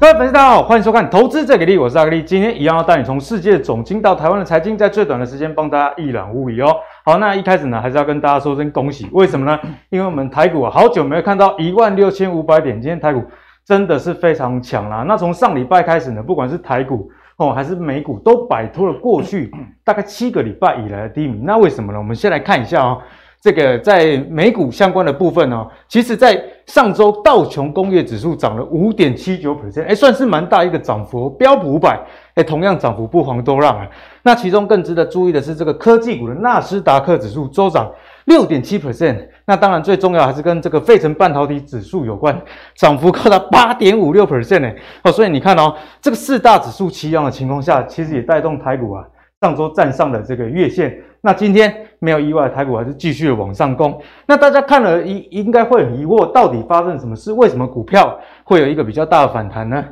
[0.00, 2.22] 各位粉丝，大家好，欢迎收看《投资最给力》，我是阿格力。
[2.22, 6.74] 今天一样要带你从世界总经到台湾的财经，在最短的时间帮大家一览无遗哦。
[7.04, 9.06] 好，那一开始呢，还是要跟大家说声恭喜。
[9.12, 9.60] 为什么呢？
[9.90, 13.22] 因为我们台股啊，好久没有看到一万六千五百点，今天台股
[13.62, 15.04] 真的是非常强啦。
[15.06, 19.52] 那从上礼拜开始呢，不管是台股哦，还是美股，都摆脱了过去
[19.84, 21.42] 大概七个礼拜以来的低迷。
[21.44, 21.98] 那为什么呢？
[21.98, 23.02] 我们先来看一下哦。
[23.40, 31.30] 这个在美股相关的部分呢，其实，在上周道琼工业指数涨了五点七九 percent，哎，算是蛮大一个涨幅。
[31.30, 31.98] 标普五百，
[32.34, 33.88] 哎，同样涨幅不遑多让啊。
[34.22, 37.90] 那其中更值得注意的是，这个科技股的纳斯达克指数周涨
[38.26, 39.26] 六点七 percent。
[39.46, 42.38] 那当然最重要还是跟这个费城半导体指数有关，
[42.76, 44.70] 涨幅高达八点五六 percent 呢。
[45.02, 49.02] 哦，所以你看哦，这个四大指数齐扬的情况下，其实也带动台股啊。
[49.40, 54.00] 上周站上了这个月线，那今天没有意外，台股还是继续往上攻。
[54.26, 57.30] 那大家看了应应该会很疑惑，到底发生什么事？
[57.32, 59.84] 为什么股票会有一个比较大的反弹呢？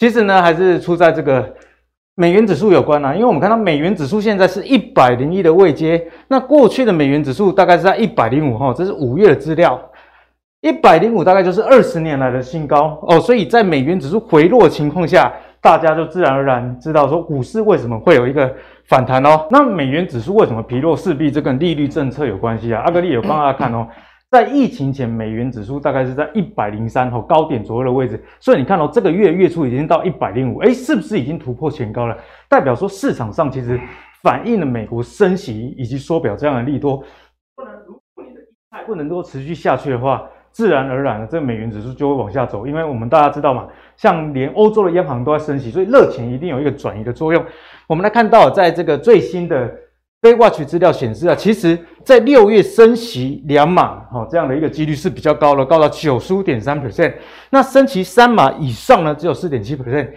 [0.00, 1.54] 其实呢，还是出在这个
[2.16, 3.14] 美元指数有关啊。
[3.14, 9.80] 因为我们看到美元指数现在是一百零一的位阶，那过去的美元指数大概是在一百零五哈，这是五月的资料，
[10.62, 13.20] 一百零五大概就是二十年来的新高哦。
[13.20, 18.52] 所以在美元指数回落的情况下，大家就自然而然知道说股市为什么会有一个。
[18.92, 20.94] 反弹哦，那美元指数为什么疲弱？
[20.94, 22.82] 势必这跟利率政策有关系啊。
[22.82, 23.88] 阿格力有帮大家看哦，
[24.30, 32.14] 在疫情前，美元指数大概是在一百零三哦高点左右的位置，所以你看到、哦、这个月月初已经到一百零五，哎，是不是已经突破前高了？
[32.50, 33.80] 代表说市场上其实
[34.22, 36.98] 反映了美国升息以及缩表这样的利多。
[37.56, 47.44] 不能，如果你的态不能够持续下去的话，自然而然的这个美元指数就会往下走，因为我们大家知道嘛，像连欧洲的央行都在升息，所以热钱一定有一个转移的作用。
[47.86, 49.68] 我们来看到，在这个最新的
[50.20, 57.14] FedWatch 资料显示啊，其实在六月升息两码，哈，这样的一个几率是比较高的，高到九十五点三 percent。
[57.50, 60.10] 那升息三码以上呢，只有四点七 percent。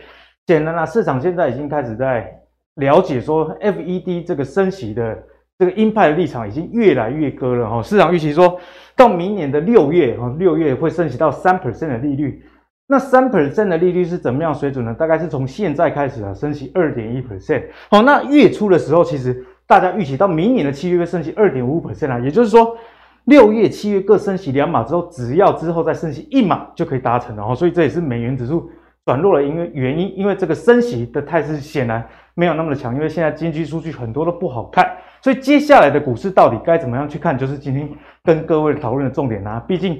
[0.48, 2.32] 显然啊，市场现在已经开始在
[2.76, 5.18] 了解说，FED 这个升息的
[5.58, 7.82] 这个鹰派的立场已经越来越割了，哈。
[7.82, 8.60] 市场预期说
[8.96, 12.44] 到明年的六月，哈，六月会升息到三 percent 的利率。
[12.88, 14.94] 那三 percent 的利率是怎么样水准呢？
[14.94, 17.64] 大概是从现在开始啊，升息二点一 percent。
[17.90, 22.78] 好，那月初的时候，其实大家预期到明年的七月会升息二点五 percent 啊，也就是说，
[23.24, 27.56] 六月、七月各升息两码之后，只要之后再升息一码就可以达成了哦。
[27.56, 28.70] 所以这也是美元指数
[29.06, 34.88] 转弱了，因为原因，因为这个升息的态势显然没有那么的强，因为现在经济数据很多都不好看，
[35.26, 37.90] 所以接下来的股市到底该怎么样去看，就是今天
[38.24, 39.60] 跟各位讨论的重点啊。
[39.68, 40.00] 毕竟。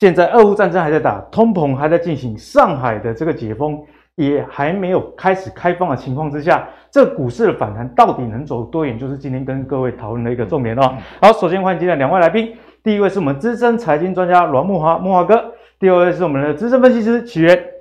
[0.00, 3.80] 现在俄乌战争还在打，通膨还在进行，上海的这个解封
[4.16, 10.92] 也还没有开始开放的情况之下，这个股市的反弹到底能走多远，就是今天跟各位讨论的一个重点哦。
[11.22, 12.52] 好，首先欢迎今天两位来宾，
[12.82, 15.36] 第一位是我们资深财经专家阮木华，木华哥；
[15.78, 17.77] 第二位是我们的资深分析师启源。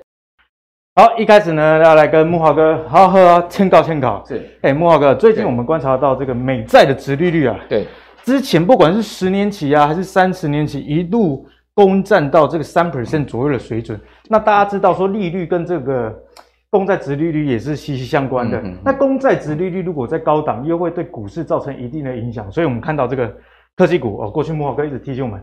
[1.00, 4.24] 好，一开始呢要来跟木华哥好好喝签告签告。
[4.28, 7.86] 是，哎，木华哥，最近我们观察到这个美债的殖利率啊，对，
[8.24, 11.48] 之前不管是十年期啊，还是三十年期，一路。
[11.76, 16.12] 攻占到这个三 percent 左右的水准，那大家知道说利率跟这个
[16.72, 18.60] 公债殖利率也是息息相关的。
[18.84, 22.52] 那公债殖利率如果在高档，又会对股市造成一定的影响。
[22.52, 23.32] 所以我们看到这个
[23.76, 25.40] 科技股哦，过去木华哥一直提醒我们，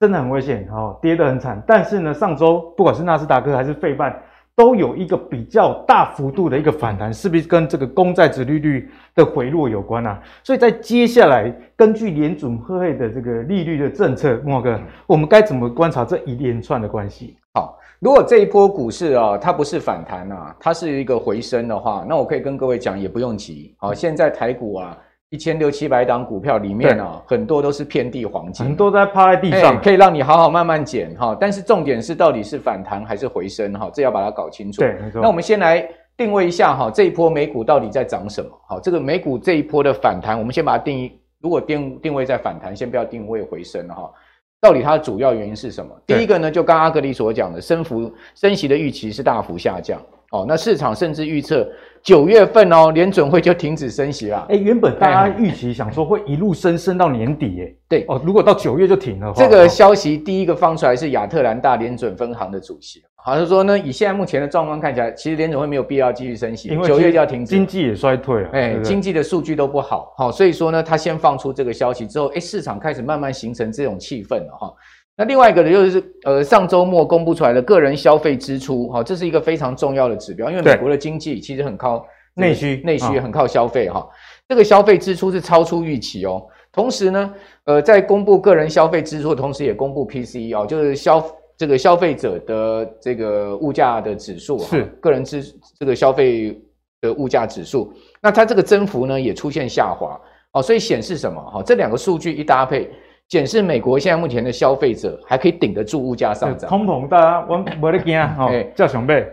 [0.00, 1.62] 真的很危险哦，跌得很惨。
[1.66, 4.18] 但是呢，上周不管是纳斯达克还是费半。
[4.56, 10.18] 都有一个比较大幅度的一个反弹，是不是跟这个公债殖利率的回落有关啊？
[10.42, 17.36] 所以在接下来，根据联准会的这个利率的政策，莫哥，我们该怎么观察这一连串的关系？
[17.52, 23.74] 好，如果这一波股市啊，它不是反弹啊，它是一个回升的话，那我可以跟各位讲，也不用急。
[23.76, 24.96] 好，现在台股啊。
[25.36, 31.36] 一千六七百档股票里面啊，很多都是遍地黄金，很多在趴在地上，欸，可以让你好好慢慢捡哈。
[31.38, 34.80] 但是重点是到底是反弹还是回升哈，这要把它搞清楚。
[34.80, 35.20] 对，没错。
[35.20, 35.86] 那我们先来
[36.16, 38.50] 定位一下哈，这一波美股到底在涨什么？
[38.66, 41.12] 好，这个美股这一波的反弹，我们先把它定义，
[41.42, 44.10] 如果定定位在反弹，先不要定位回升哈。
[44.58, 45.94] 到底它的主要原因是什么？
[46.06, 50.00] 第一个呢，就刚阿格里所讲的，升幅升息的预期是大幅下降。
[50.30, 51.68] 哦，那市场甚至预测
[52.02, 54.44] 九月份哦，联准会就停止升息了。
[54.48, 59.32] 哎，原本大家预期想说会一路升升到年底，哎，对哦，如果到九月就停了。
[59.36, 74.72] 这个消息第一个放出来是亚特兰大联准分行的主席，好像说呢，以现在目前的状况看起来，其实联准会没有必要继续升息，因为九月就要停止，经济也衰退了，哎，经济的数据都不好，好，所以说呢，他先放出这个消息之后，哎，市场开始慢慢形成这种气氛了哈。
[75.16, 84.06] 那另外一个呢，就是呃，上周末公布出来的个人消费支出，哈，这是一个非常重要的指标，因为美国的经济其实很靠内需，内需很靠消费，哈，
[84.46, 86.46] 这个消费支出是超出预期哦。
[86.70, 87.34] 同时呢，
[87.64, 91.24] 呃，在公布个人消费支出的同时，也公布 PCE 哦，就是消
[91.56, 94.84] 这个消费者的这个物价的指数是。
[95.00, 95.42] 个人支
[95.78, 96.60] 这个消费
[97.00, 97.90] 的物价指数，
[98.20, 100.20] 那它这个增幅呢也出现下滑。
[100.52, 101.40] 哦，所以显示什么？
[101.50, 102.90] 哈，这两个数据一搭配，
[103.28, 106.68] 显示美国现在目前的消费者还可以顶得住物价上涨。
[106.70, 109.26] 通膨大家我没得惊啊，哦，叫熊背。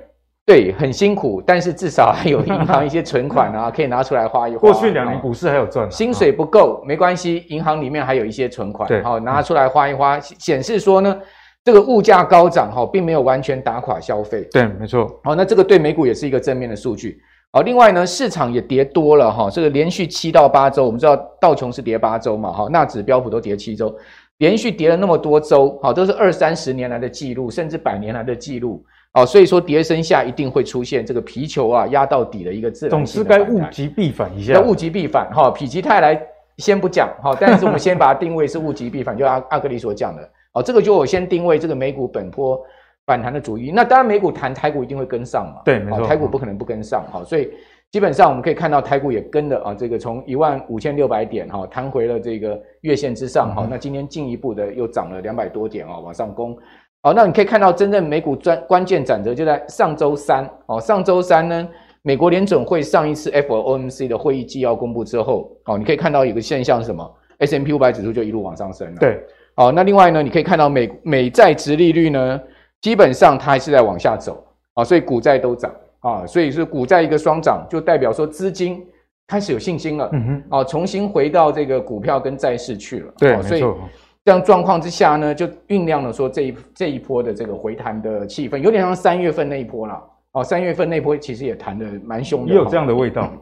[0.46, 4.60] 对，很辛苦，但是至少还有银行一些存款啊， 可以拿出来花一花。
[4.60, 11.18] 过去两年股市还有赚，薪水不够没关系，银行里面还有一些存款，对，好拿出来花一花，显示说呢，
[11.64, 14.46] 这个物价高涨哈，并没有完全打垮消费。
[14.52, 15.08] 对，没错。
[15.24, 17.22] 好，那这个对美股也是一个正面的数据。
[17.56, 23.96] 好，另外呢，市场也跌多了哈，这个连续七到八周，我们知道道琼是跌八周嘛，哈，纳指标普都跌七周，
[24.40, 28.84] 连续跌了那么多周，好，都是二三十年来的记录，甚至百年来的记录。
[29.14, 32.90] 哦，所以说跌升下一定会出现这个皮球啊压到底的一个自然。
[32.90, 34.54] 总是该物极必反一下。
[34.54, 36.20] 要物极必反哈，否极泰来
[36.58, 40.28] 先不讲哈，但是我们先把它定位是物极必反，就阿阿格里所讲的。
[40.54, 42.60] 哦，这个就我先定位这个美股本波
[43.06, 43.74] 反弹的主因。
[43.74, 45.62] 那当然美股弹，台股一定会跟上嘛。
[45.66, 46.06] 对，没错。
[46.08, 47.50] 台股不可能不跟上哈，所以
[47.92, 56.58] 基本上我们可以看到台股也跟了啊，这个从一万五千六百点哈弹回了这个月线之上哈、嗯，那今天进一步的又涨了两百多点啊，往上攻。
[57.02, 60.50] 好，那你可以看到，真正美股专关键转折就在上周三。
[60.68, 61.68] 哦，上周三呢，
[62.02, 69.00] 美国联准会上一次 FOMC 的会议纪要公布之后，哦，你可以看到有个现象是什么？S M P 五百指数就一路往上升了。
[69.02, 69.22] 对。
[69.56, 72.42] 哦，那另外呢，你可以看到美美债殖利率呢，
[72.84, 74.46] 基本上它还是在往下走。
[74.76, 75.72] 啊，所以股债都涨。
[76.02, 78.86] 啊，所以是股债一个双涨，就代表说资金
[79.26, 80.10] 开始有信心了。
[80.12, 80.44] 嗯哼。
[80.50, 83.14] 啊，重新回到这个股票跟债市去了。
[83.18, 83.78] 对，没错。
[84.26, 90.02] 这样状况之下呢，就酝酿了说这一这一波的这个回弹的气氛，有点像三月份那一波了。
[90.34, 93.30] 哦，三月份那波其实也弹的蛮凶的，也有这样的味道。
[93.32, 93.40] 嗯、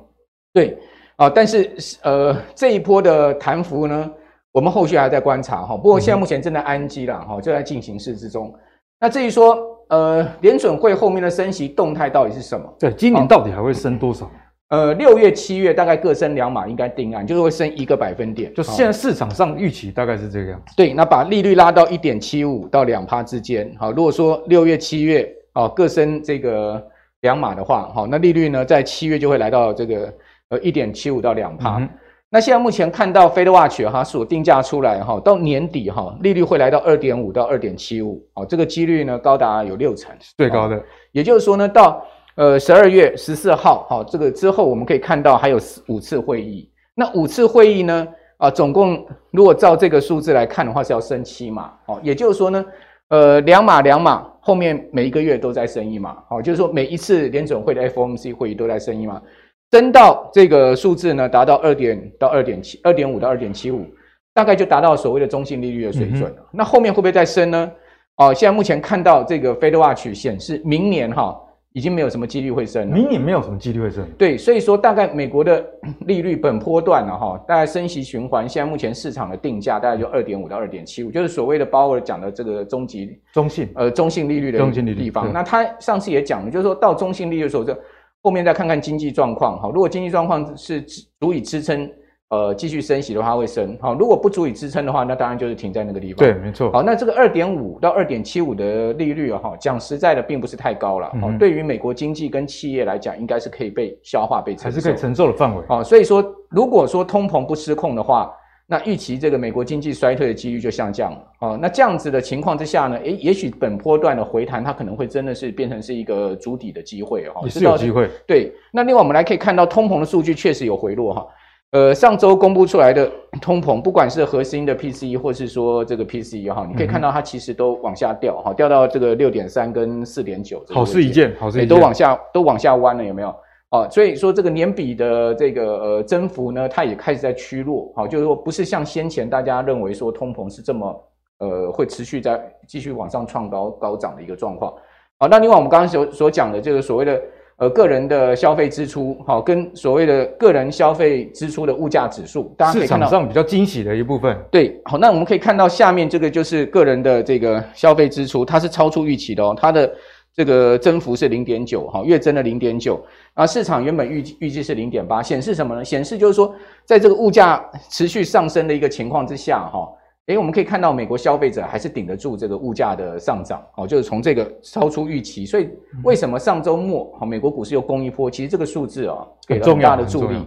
[0.54, 0.78] 对，
[1.16, 1.72] 啊，但是
[2.04, 4.12] 呃这一波的弹幅呢，
[4.52, 5.78] 我们后续还在观察哈。
[5.78, 8.54] 不过现在目前正在安基了哈，就在进行式之中。
[9.02, 9.58] 那至于说
[9.90, 12.72] 呃联准会后面的升息动态到底是什么？
[12.80, 14.30] 对，今年到底还会升多少？
[14.70, 18.54] 呃，六月、七月大概各升两码，应该定案，就是会升一个百分点。
[18.54, 20.62] 就现在市场上预期大概是这个样。
[20.78, 23.70] 对，那把利率拉到一点七五到两趴之间。
[23.78, 26.82] 好，如果说六月、七月哦各升这个
[27.20, 30.14] 两码的话，好，那利率呢在七月就会来到这个
[30.50, 31.80] 呃一点七五到两趴。
[31.80, 31.90] 嗯。
[32.32, 38.26] 那现在目前看到 FedWatch 哈所定价出来哈，到年底哈利率会来到二点五到二点七五。
[38.34, 40.82] 哦，这个几率呢高达有六成，最高的。
[41.12, 42.04] 也就是说呢到。
[42.36, 46.68] 呃，十二月十四号，好，这个之后我们可以看到还有五次会议。
[46.96, 48.08] 那五次会议呢，
[48.38, 52.66] 啊，总共如果照这个数字来看的话，是要升七码，哦，也就是说呢，
[53.10, 59.22] 呃，两码两码，后面每一个月都在升一码，哦，就是说每一次联准会的 FOMC 会议都在升一码，
[59.72, 63.86] 升到这个数字呢，达到二点到二点七，二点五到二点七五，
[64.34, 66.36] 大概就达到所谓的中性利率的水准了。
[66.38, 66.46] 嗯。
[66.52, 67.72] 那后面会不会再升呢？
[68.18, 71.38] 哦，现在目前看到这个 FedWatch 显示，明年哈。
[71.74, 74.06] 已经没有什么几率会升了，明年没有什么几率会升。
[74.18, 75.66] 对，所以说大概美国的
[76.02, 85.32] 利率本波段了哈，大概升息循环，现在目前市场的定价大概就二点五到二点七五，就是所谓的鲍尔讲的这个终极中性呃中性利率的中性利率地方。
[85.32, 87.74] 那他上次也讲了，就是说到中性利率的时候，就
[88.22, 90.82] 后面再看看经济状况哈，如果经济状况是
[91.20, 91.90] 足以支撑。
[92.34, 96.20] 呃，继续升息的话会升，好，如果不足以支撑的话，那当然就是停在那个地方。
[96.20, 96.72] 对，没错。
[96.72, 101.12] 好，那这个二点五到二点七五的利率啊，哈，讲实在的，并不是太高了。
[101.38, 105.62] 对于美国经济跟企业来讲，应该是可以被消化、被承受，还是可以承受的范围。
[105.68, 108.32] 好，所以说，如果说通膨不失控的话，
[108.72, 111.18] 那预期这个美国经济衰退的几率就下降了。
[111.40, 118.10] 哦，那这样子的情况之下呢，诶，也许本波段的回弹，它可能会真的是变成是一个筑底的机会哈，也是有机会。
[118.26, 121.28] 对，那另外我们来可以看到，通膨的数据确实有回落哈。
[121.72, 123.12] 呃，上周公布出来的
[123.42, 133.36] 通膨，不管是核心的 PCE 或是说这个 PCE 哈，你可以看到它其实都往下掉哈，掉到这个六点三跟四点九，好事一件，好事一件，都往下都往下弯了，有没有？
[133.72, 141.04] 哦，所以说这个年比的这个呃增幅呢，它也开始在趋弱，好，就是说不是像先前大家认为说通膨是这么
[141.40, 144.74] 呃会持续在继续往上创高高涨的一个状况。
[145.18, 147.22] 好，那另外我们刚刚所所讲的这个所谓的。
[147.58, 154.36] 呃，个人的消费支出，好，跟所谓的个人消费支出的物价指数，大家可以看到市场上比较惊喜的一部分。
[154.50, 159.94] 对，好，那我们可以看到下面这个就是个人的这个消费支出，它是超出预期的哦，它的
[160.34, 165.84] 这个增幅是零点九，哈，月增了零点九，啊，市场原本预计预计是零点八，显示什么呢？
[165.84, 166.54] 显示就是说，
[166.86, 169.88] 在这个物价持续上升的一个情况之下，哈。
[170.28, 175.68] 诶，我们可以看到美国消费者还是顶得住这个物价的上涨，哦，就是从这个超出预期，所以
[176.04, 178.30] 为什么上周末美国股市又攻一波？
[178.30, 180.38] 其实这个数字啊，给了很大的助力。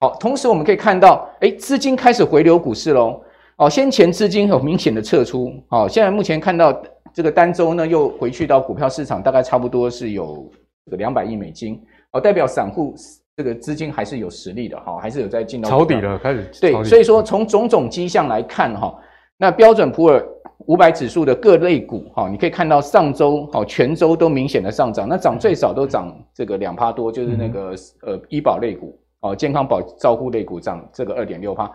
[0.00, 3.20] 好，同时我们可以看到，诶，资金开始回流股市喽。
[3.56, 6.70] 哦，先前资金有明显的撤出，哦，现在目前看到
[7.14, 10.50] 这个单周呢又回去到股票市场，大概差不多是有
[10.84, 11.80] 这个两百亿美金，
[12.12, 12.94] 哦，代表散户
[13.36, 18.94] 这个资金还是有实力的哈，还是有在进到抄底了，开始对，所以说从种种迹象来看哈，
[19.36, 20.24] 那标准普尔
[20.66, 31.70] 五百指数的各类股哈，你可以看到上周哈全周都明显的上涨，那涨最少都涨这个两趴多，就是那个呃医保类股哦，健康保照护类股涨这个二点六趴，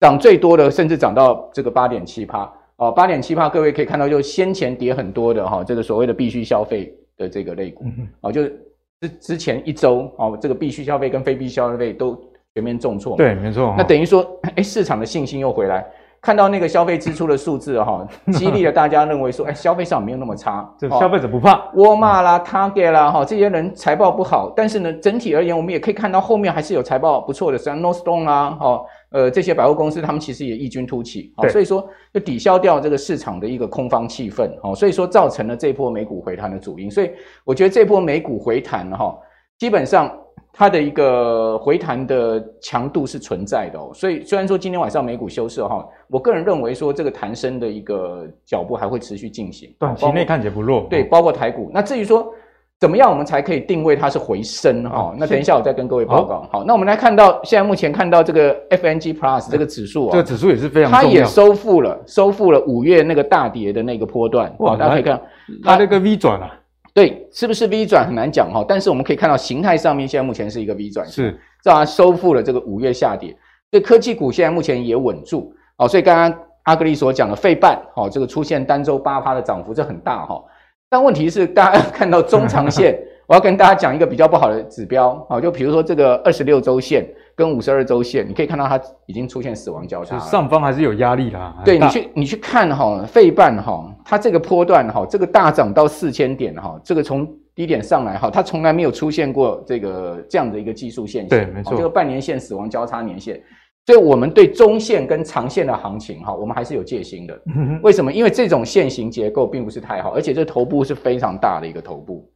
[0.00, 2.52] 涨最多的甚至涨到这个八点七趴。
[2.82, 7.84] 哦，八点七八，各位可以看到，就先前跌很多的哈，这个所谓的必须消费的这个类股，
[8.22, 8.60] 哦，就是
[9.00, 12.20] 之之前一周哦，这个必须消费跟非必须消费都
[12.54, 13.72] 全面重挫，对，没错。
[13.78, 15.86] 那等于说，哎，市场的信心又回来，
[16.22, 28.80] 看到那个消费支出的数字哈， 激励了大家认为说，哎，消费上没有那么差，这消费者不怕，沃尔玛啦、Target 啦，哈，这些人财报不好，但是呢，整体而言，我们也可以看到后面还是有财报不错的，像 Nordstrom 啦，哈。
[29.10, 36.90] 呃，这些百货公司他们其实也异军突起，好，所以说就抵消掉这个市场的一个空方气氛，好，所以说造成了这波美股回弹的主因。
[36.90, 37.10] 所以
[37.44, 39.14] 我觉得这波美股回弹哈，
[39.58, 40.10] 基本上
[40.52, 43.90] 它的一个回弹的强度是存在的哦。
[43.94, 50.86] 所以虽然说今天晚上美股休市哈，我个人认为说这个弹升的一个脚步还会持续进行，短期内看起来不弱。
[50.90, 51.70] 对，包括台股。
[51.72, 52.32] 那至于说。
[52.80, 55.14] 怎么样，我们才可以定位它是回升哈？
[55.16, 56.48] 那等一下我再跟各位报告。
[56.50, 64.52] 好，那我们来看到现在目前看到这个 FNG Plus 这个指数啊，这个指数也是非常，它也收复了收复了五月那个大跌的那个波段。
[64.58, 65.22] 哇，大家可以看
[65.62, 66.50] 它那个 V 转啊，
[66.94, 68.64] 对，是不是 V 转很难讲哈？
[68.68, 73.30] 但是我们可以看到形态上面现在目前是一个 V 转，是，这它收复了这个五月下跌。
[73.70, 75.54] 所以，科技股现在目前也稳住。
[75.78, 80.42] 哦，所以刚刚阿格力所讲的费半，好，这个出现单周八趴的涨幅，这很大哈。
[80.90, 82.98] 但问题是大家 看到中长线。
[83.28, 91.54] 我要跟大家讲一个比较不好的指标，好，就比如说这个二十六周线跟五十二周线，你可以看到它已经出现死亡交叉，上方还是有压力的。
[91.64, 103.40] 对，你去你去看哈，费半哈，它这个波段哈，这个大涨到四千点哈，这个从低点上来哈，它从来没有出现过这个这样的一个技术现象，对，没错，这个半年线死亡交叉年线，
[103.86, 107.40] 所以我们对中线跟长线的行情哈，我们还是有戒心的。
[107.82, 108.12] 为什么？
[108.12, 112.28] 因为这种线型结构并不是太好，而且这头部是非常大的一个头部。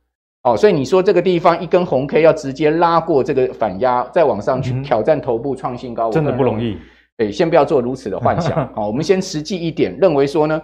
[0.42, 6.78] 哦，所以你说这个地方一根红 K 要直接拉过这个反压，再往上去挑战头部创新高，真的不容易。
[7.16, 8.68] 对，先不要做如此的幻想。
[8.74, 10.62] 好，我们先实际一点，认为说呢，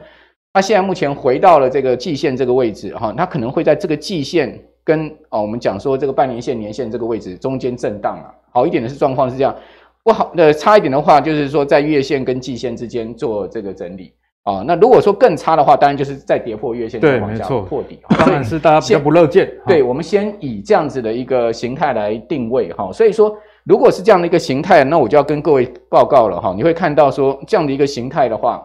[0.53, 8.35] 它现在目前回到了这个季线这个位置，哈，它可能会在这个季线跟哦，我们讲说这个半年线、年线这个位置中间震荡啊。
[8.51, 9.57] 好一点的是状况是这样，
[10.05, 14.13] 不好的差一点的话，就是说在月线跟季线之间做这个整理。
[14.43, 18.01] 啊、哦，那如果说更差的话，当然就是在跌破月线，再往下破底。
[18.19, 19.49] 当然是大家比较不乐见。
[19.69, 22.93] 对，我们先以这样子的一个形态来定位哈。
[22.93, 26.53] 所以说，如果是这样的一个形态，那我就要跟各位报告了哈。
[26.57, 28.61] 你会看到说，这样的一个形态的话，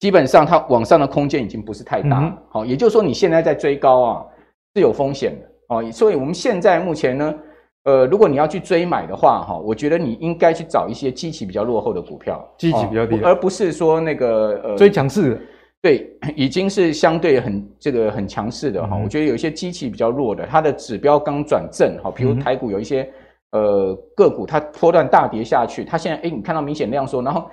[0.00, 2.38] 基本上它往上的空间已经不是太大了。
[2.50, 4.24] 好、嗯，也就是说你现在在追高啊
[4.74, 5.92] 是有风险的哦。
[5.92, 7.34] 所以我们现在目前呢。
[7.84, 15.40] 呃，如果你要去追买的话，哈，我觉得你应该去找一些基期比较落后的股票，基期比较低，而不是说那个呃追强势的，
[15.80, 18.90] 对，已经是相对很这个很强势的哈。
[18.92, 23.08] 嗯、我觉得有一些机器比较弱的，它的指标刚转正，哈，比如台股有一些、
[23.52, 27.48] 嗯、呃个股，它波段大跌下去，它现在哎，你看到明显量缩，然后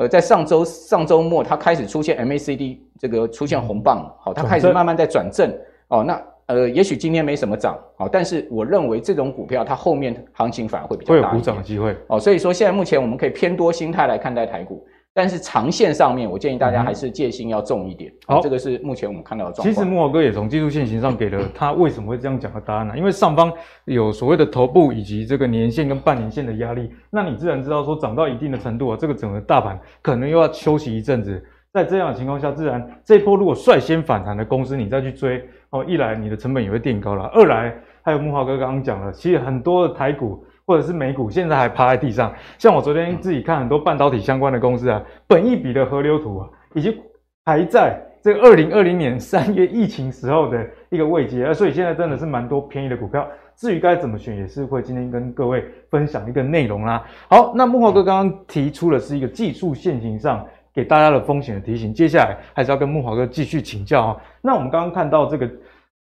[0.00, 5.52] 呃在上周上周末它开始出现 MACD 这个出现红棒，好，它开始慢慢在转正，
[5.88, 6.20] 哦，那。
[6.50, 12.18] 呃，也许今天没什么涨，好，但是我认为这种股票它后面行情反而会比较大，会有补涨的机会哦。
[12.18, 18.12] 所以说现在目前我们可以偏多心态来看待台股，但是长线上面，我建议大家还是戒心要重一点。
[18.26, 19.74] 好，这个是目前我们看到的状况。
[19.74, 22.96] 其实木华哥也从技术线型上给了他为什么会这样讲的答案呢？
[22.96, 23.52] 因为上方
[23.86, 31.44] 有所谓的头部以及这个年线跟半年线的压力，那你自然知道说涨到一定的程度啊，这个整个大盘可能又要休息一阵子。
[31.72, 35.40] 在这样的情况下，自然这一波如果率先反弹的公司，你再去追
[35.70, 46.96] 哦，一来你的成本也会垫高了，二来还有木华哥刚刚讲了，其实很多的台股或者是美股现在还趴在地上，像我昨天自己看很多半导体相关的公司啊，本益比的河流图啊，已经
[47.44, 53.26] 还在这个二零二零年三月疫情时候的一个位阶啊，所以现在真的是蛮多便宜的股票。
[53.56, 57.04] 至于该怎么选，也是会今天跟各位分享一个内容啦。
[57.28, 60.46] 好，那木华哥刚刚提出的是一个技术线型上。
[60.72, 64.20] 给大家的风险的提醒，接下来还是要跟木华哥继续请教哈。
[64.40, 65.50] 那我们刚刚看到这个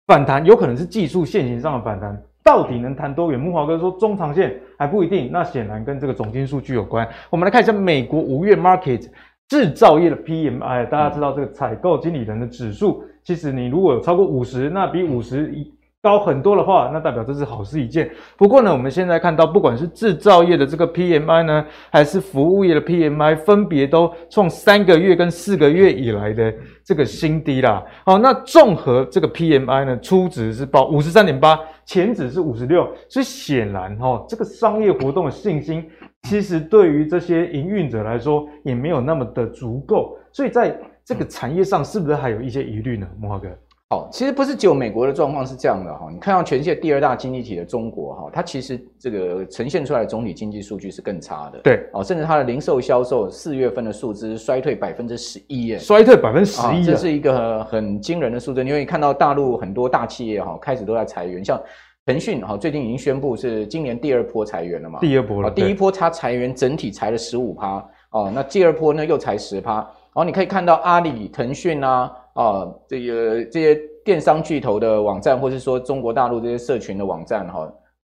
[0.08, 3.40] 反弹，有可能是技术线型上的反弹，到底能弹多远？
[3.40, 7.08] 木华哥说中长线还不一定，那显然跟这个总金数据有关。
[7.30, 9.08] 我们来看一下美国五月 market
[9.48, 15.72] 制造业的 PMI，大家知道这个采购经理人的指数，其实你如果有超过五十，那比五十一
[16.04, 18.12] 高很多的话，那代表这是好事一件。
[18.36, 27.82] 不过呢，我们现在看到，不管是制造业的这个 PMI 呢，还是服务业的 PMI，分别都创三个月跟四个月以来的这个新低啦。
[28.06, 35.90] 好，那综合这个 PMI 呢，初值是报五十三点八，前值是五十六，所以显然哈，这个商业活动的信心，
[36.24, 40.18] 其实对于这些营运者来说，也没有那么的足够。
[40.34, 43.08] 所以在这个产业上，是不是还有一些疑虑呢？
[43.18, 43.48] 慕驊哥。
[43.94, 58.66] 好，其实不是只有美国的状况是这样的哈，你看到全世界第二大经济体的中国哈，它其实这个呈现出来的总体经济数据是更差的，对，哦，甚至它的零售销售四月份的数字衰退百分之十一耶，衰退百分之十一，这是一个很惊人的数字。
[58.66, 61.62] 因为看到大陆很多大企业哈开始都在裁员，像
[62.04, 73.80] 腾讯哈最近已经宣布是今年第二波裁员了嘛，第二波了，第一波它裁员整体裁了十五趴，哦，那第二波呢又裁十趴，然后你可以看到阿里、腾讯啊，啊这个这些。
[74.06, 77.60] 电商巨头的网站，或是说中国大陆这些社群的网站，哈，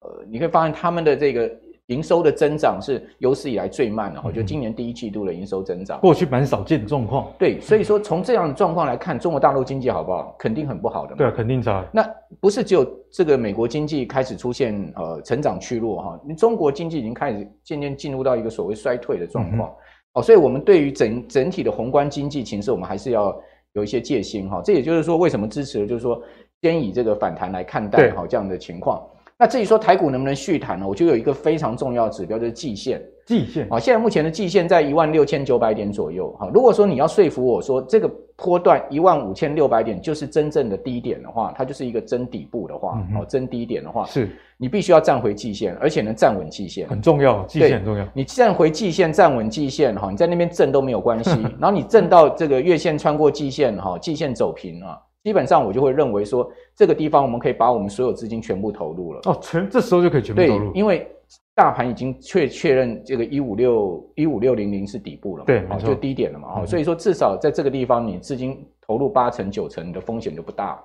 [0.01, 1.50] 呃，你可以发现他们的这个
[1.86, 7.32] 营收的增长是有史以来最慢的，哈，就今年第一季度的营收增长，过去蛮少见的状况。
[7.39, 10.36] 对，所以说从这样的状况来看，中国大陆经济好不好？
[10.38, 11.15] 肯定很不好的。
[11.15, 11.86] 对啊，肯定差。
[11.94, 12.05] 那
[12.41, 19.70] 不是只有这个美国经济开始出现呃成长去弱哈，你中国经济已经开始渐渐进入到一个所谓衰退的状况。
[20.12, 23.34] 哦、嗯，所以我们对于整整体的宏观经济形势，我们还是要。
[23.75, 26.22] 有一些戒心哈，这也就是说，为什么支持就是说，
[26.62, 29.05] 先以这个反弹来看待哈这样的情况。
[29.38, 30.88] 那至于说台股能不能续弹呢？
[30.88, 33.03] 我觉得有一个非常重要的指标就是季线。
[33.25, 36.50] 季线啊，现在目前的季线在一万六千九百点左右哈。
[36.53, 48.08] 如果说你要说服我说这个波段一万五千六百点就是真正的低点的话，它就是一个真底部的话，哦，真低点的话，是你必须要站回季线，而且能站稳季线，很重要，季线很重要。
[48.14, 51.30] 你站回季线，站稳季线哈，你在那边震都没有关系。
[51.60, 54.98] 然后你震到这个月线穿过季线哈，季线走平啊。
[55.24, 59.22] 基本上我就会认为说，这个地方我们可以把我们所有资金全部投入了。
[59.26, 60.72] 哦，全这时候就可以全部投入。
[60.72, 61.08] 对，因为
[61.56, 70.79] 大盘已经确确认这个一五六一五六零零是底部了嘛，对，哦，就低点了嘛，哦，所以说至少在这个地方你资金投入八成九成的风险就不大。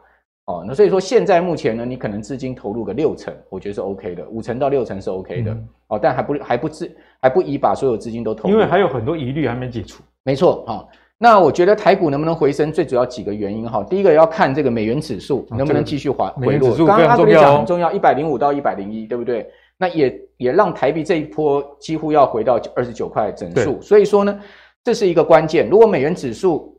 [0.51, 5.57] 哦，那所以说现在目前呢，你可能资金投入个六成，我觉得是 OK 的，五成到六成是 OK 的。
[5.87, 10.03] 哦，但还不还不至还不宜把所有资金都投入，因为还有很多疑虑还没解除。
[10.25, 10.87] 没错，哈。
[11.23, 13.85] 那我觉得台股能不能回升，最主要几个原因哈。
[13.85, 16.75] 第一个要看这个美元指数能不能继续滑回落。
[16.77, 19.47] 刚刚阿格力讲很重要，一百零五到一百零一，对不对？
[19.77, 23.79] 那也也让台币这一波几乎要回到二十九块整数。
[23.83, 24.41] 所以说呢，
[24.83, 25.69] 这是一个关键。
[25.69, 26.75] 如果美元指数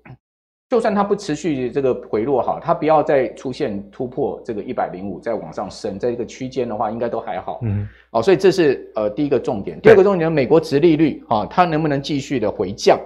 [0.71, 7.59] 就算它不持续这个回落哈，它不要再出现突破这个一百零五再往上升，在这个区间的话，应该都还好。
[7.63, 7.85] 嗯。
[8.11, 9.77] 哦，所以这是呃第一个重点。
[9.81, 12.97] 第二个重点，美国殖利率啊，它能不能继续的回降？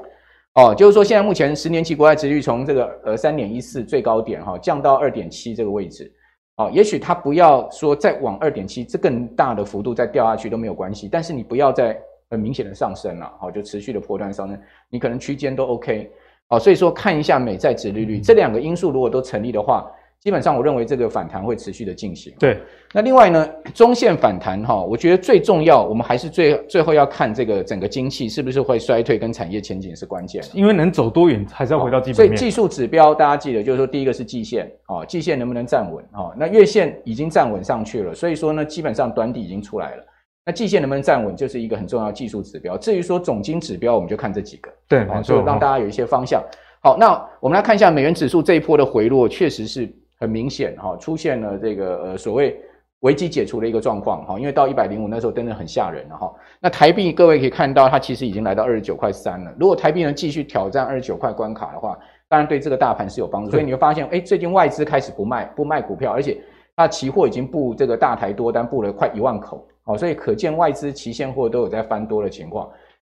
[0.54, 6.14] 哦，就是说，现在目前十年期国债殖率从这个呃三点一四最高点哈降到二点七这个位置，
[6.58, 12.00] 哦，也许它不要说再往二点七这更大的幅度再掉下去都没有关系，但是你不要再
[12.30, 16.12] 很明显的上升了，好，就持续的波段上升，你可能区间都 OK，
[16.48, 19.90] 好，所以说看一下美债值利率这两个因素如果都成立的话。
[20.22, 22.34] 基本上，我认为这个反弹会持续的进行。
[22.40, 22.60] 对，
[22.94, 30.44] 那另外呢，中线反弹哈，我觉得最重要，我们还是最最后要看这个整个经济是不是会衰退，跟产业前景是关键。
[30.54, 32.36] 因为能走多远，还是要回到基本面。
[32.36, 36.34] 所以技术指标大家记得，就是说第一个是季线哦，季线能不能站稳哦？
[36.36, 40.04] 那月线已经站稳上去了，所以说呢，基本上短底已经出来了。
[40.46, 42.78] 那季线能不能站稳，就是一个很重要的技术指标。
[42.78, 44.72] 至于说总金指标，我们就看这几个。
[44.88, 46.44] 对，没错，就让大家有一些方向。
[46.82, 49.92] 好，那我们来看一下美元指数这一波的回落，确实是。
[50.18, 52.58] 很明显哈，出现了这个呃所谓
[53.02, 56.34] 危机解除的一个状况哈，因为到一百零五那时候真的很吓人了哈。
[56.62, 59.54] 那台币各位可以看到，它其实已经来到二十九块三了。
[59.60, 63.52] 如果台币能继续挑战二十九块关卡的话，当然对这个大盘是有帮助。
[63.52, 66.42] 所以你会发现，哎，最近外资开始不卖不卖股票，而且
[66.78, 72.70] 它期货已经布这个大台多单布了快一万口，哦，所以可见外资期现货都有在翻多的情况。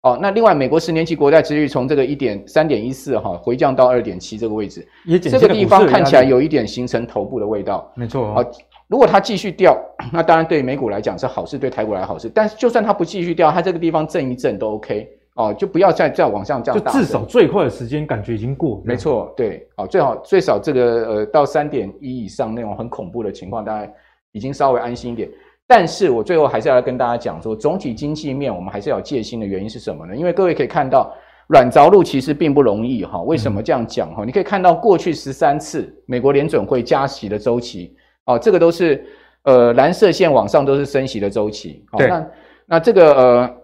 [0.02, 4.86] 哦，那另外，美国十年期国债殖率从这个一点三点一四哈回降到二点七这个位置，
[5.20, 7.90] 这个地方看起来有一点形成头部的味道。
[7.96, 8.34] 没错、哦。
[8.36, 8.50] 好，
[8.86, 9.76] 如果它继续掉，
[10.12, 12.30] 那当然对美股来讲是好事，对台股来好事。
[12.32, 16.72] 但是就算它不继续掉，它这个地方震一震都 OK 哦，就不要再再往上降。
[16.72, 18.80] 就至少最快的时间感觉已经过。
[18.84, 23.92] 没错，对，哦，最好最少这个呃到三点一以上那种很恐怖的情况，大概
[24.30, 25.28] 已经稍微安心一点。
[25.68, 30.14] 但是我最后还是要来跟大家讲说，总体经济面我们还是要有戒心的原因是什么呢？
[30.14, 31.12] 因为各位可以看到，
[31.48, 33.20] 软着陆其实并不容易哈。
[33.22, 34.24] 为什么这样讲哈？
[34.24, 39.04] 你可以看到过去十三次美国联准会加息的周期，哦，这个都是
[39.42, 41.84] 呃蓝色线往上都是升息的周期。
[41.96, 42.06] 对。
[42.06, 42.26] 那
[42.66, 43.56] 那这个呃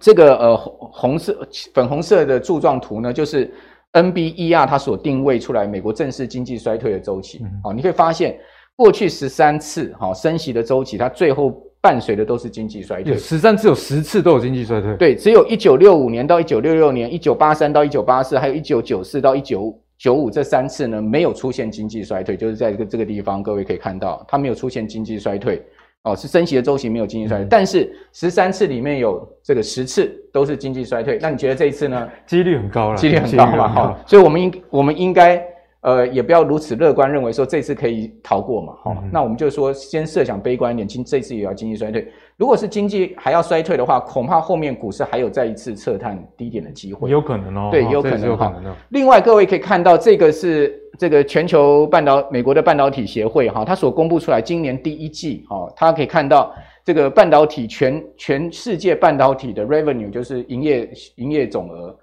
[0.00, 3.52] 这个呃红色粉红色的柱状图呢，就是
[3.92, 7.44] NBER 它所定位出来美国正式经济衰退的周期。
[7.64, 8.38] 哦，你可以发现。
[8.80, 13.14] 过去十三次哈升息的周期，它最后伴随的都是经济衰退。
[13.14, 14.96] 十三次有十次都有经济衰退。
[14.96, 25.62] 对，只有一九六五年到一九六六年，一九八三到一九八四，还有一九九四到一九九五这三次呢，没有出现经济衰退，就是在这个这个地方，各位可以看到，它没有出现经济衰退。
[26.04, 31.18] 哦，是升息的周期没有经济衰退，嗯、但是十三次里面有这个十次都是经济衰退。
[31.20, 32.08] 那你觉得这一次呢？
[32.26, 33.68] 几率很高了，几率很高嘛？
[33.68, 35.36] 哈，所以我们应我们应该
[35.82, 38.72] 呃也不要如此乐观，认为说这次可以逃过嘛？
[38.82, 42.06] 哈、嗯，那我们就说先设想悲观一点，经这次也要经济衰退。
[42.36, 47.10] 如果是经济还要衰退的话，恐怕后面股市还有再一次测探低点的机会。
[47.10, 48.54] 有可能哦，对，有可能哈。
[48.90, 50.78] 另外，各位可以看到这个是。
[50.98, 61.96] 这个全球半导美国的半导体协会哈，它所公布出来今年第一季哈，它可以看到这个半导体全全世界半导体的 revenue 就是营业营业总额，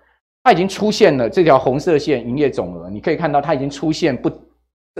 [0.47, 4.31] 它已经出现了这条红色线营业总额，你可以看到它已经出现不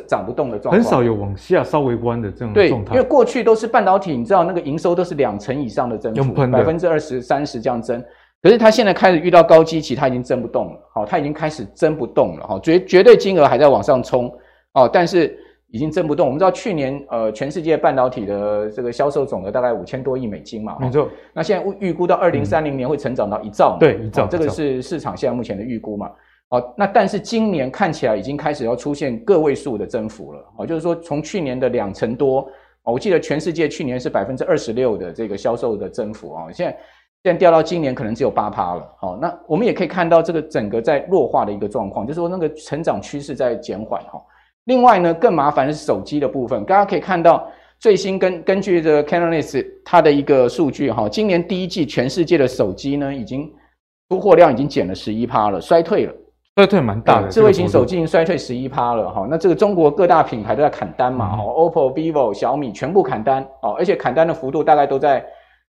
[0.06, 2.92] 涨不动的状况，很少有往下稍微弯的这种状态。
[2.92, 8.04] 对，因为过去都是半导体，你知道那个营收都是两成以上的增幅，百分之二十三十这样增。
[8.42, 14.30] 可是它现在开始遇到高基期，它已经增不动了，好，它已经开始增不动了，哈，绝绝对金额还在往上冲，
[14.74, 15.34] 哦，但是
[15.70, 16.26] 已经震不动。
[16.26, 21.10] 我们知道去年呃全世界半导体的这个销售总额大概五千多亿美金嘛，没错。
[21.34, 26.12] 那现在预估到二零三零年会成长到一兆，对，一兆，这个是市场现在目前的预估嘛，
[26.50, 32.48] 好，那但是今年看起来已经开始要出现个位数的增幅了，哦，就是说从去年的两成多，
[32.84, 36.78] 我记得全世界去年是百分之二十六的这个销售的增幅啊，现在。
[37.24, 44.22] 现在掉到今年可能只有八趴了，好，那我们也可以看到这个整个在弱化的一个状况，就是说那个成长趋势在减缓哈。
[44.68, 47.46] 另外呢，更麻烦的是手机的部分，大家可以看到
[47.80, 53.52] 最新根根据这个 Canalys 它的一个数据哈，今年第一季全世界的手机呢已经
[54.10, 56.14] 出货量已经减了十一趴了，衰退了，
[56.56, 59.26] 衰退蛮大的，智慧型手机已经衰退十一趴了哈。
[59.30, 65.26] 那这个中国各大品牌都在砍单嘛，哈、嗯、，OPPO、VIVO、小米全部砍单哦，而且砍单的幅度大概都在。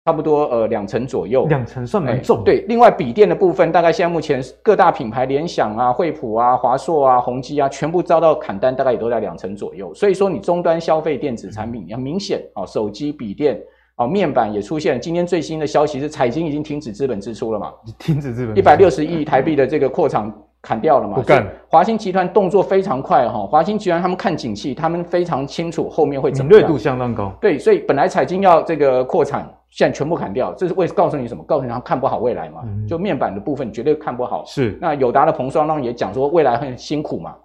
[0.06, 2.44] 差不多呃两成左右，两成算蛮重，欸。
[2.44, 9.92] 对，另外笔电的部分，大概现在目前各大品牌，联想啊、惠普啊、华硕啊、宏基啊，全部遭到砍单，大概也都在两成左右。
[9.96, 13.60] 所以说，你终端消费电子产品，很明显啊，手机、笔电
[13.96, 15.02] 啊，面板也出现。
[15.02, 17.74] 今天最新的消息是，彩晶已经停止资本支出了嘛？
[17.98, 21.16] 停止资本，一百六十亿台币的这个扩厂砍掉了嘛？
[21.16, 21.44] 不干。
[21.68, 27.36] 华兴集团动作非常快哈，华兴集团他们看景气，他们非常清楚后面会怎么样，敏锐度相当高。
[27.42, 29.52] 对，所以本来彩晶要这个扩产。
[29.76, 31.44] 现在全部砍掉，这是为告诉你什么？
[31.44, 32.62] 告诉你他看不好未来嘛？
[32.64, 34.42] 嗯、就面板的部分绝对看不好。
[34.46, 34.78] 是。
[34.80, 37.36] 那友达的彭双浪也讲说未来很辛苦嘛，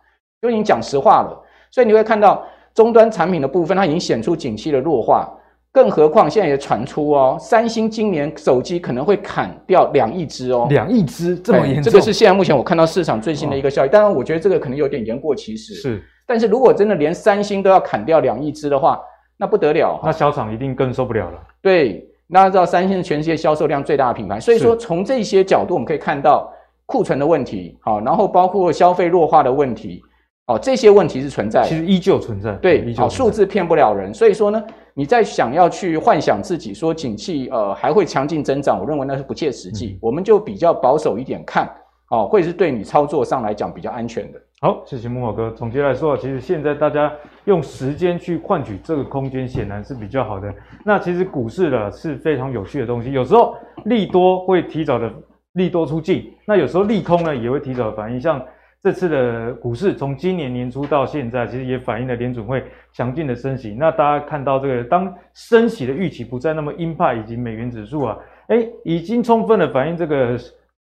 [0.40, 1.36] 就已经讲实话了。
[1.72, 5.28] 所以你会看到终端产品的部分，它已经显出景气的弱化。
[5.72, 10.68] 更何况现在也传出哦，三星今年手机可能会砍掉两亿只哦。
[10.70, 11.82] 两亿只这么严重？
[11.82, 13.88] 这个是现在目前我看到市场最新的一个消息。
[13.90, 15.74] 当然，我觉得这个可能有点言过其实。
[15.74, 16.02] 是。
[16.28, 19.00] 但是如果真的连三星都要砍掉两亿只的话，
[19.36, 20.00] 那不得了。
[20.04, 21.40] 那小厂一定更受不了了。
[21.60, 22.06] 对。
[22.32, 26.52] 大家知道，三星是全世界销售量最大的品牌，所以说从这些角度，我们可以看到
[26.86, 30.00] 库存的问题，好，然后包括消费弱化的问题，
[30.46, 34.62] 哦，这些问题是存在的，其实依旧存在，对，好，数字骗不了人，所以说呢，
[34.94, 41.68] 你在想要去幻想自己说景气呃还会强劲增长，我认为那是不切实际，我们就比较保守一点看。
[42.10, 44.40] 哦，会是对你操作上来讲比较安全的。
[44.60, 45.48] 好，谢谢慕驊哥。
[45.52, 47.10] 总结来说，其实现在大家
[47.44, 50.52] 用时间去换取这个空间，显然是比较好的。
[50.84, 55.08] 那其实股市呢是非常有趣的东西，有时候利多会提早的
[55.52, 58.20] 利多出尽，那有时候利空呢也会提早的反应。
[58.20, 58.44] 像
[58.82, 63.76] 这次的股市，从今年年初到现在，其实也反映了联准会强劲的升息。
[63.78, 68.18] 那大家看到这个，当升息的预期不再那么鹰派，以及美元指数啊，
[68.48, 70.36] 诶，已经充分的反映这个。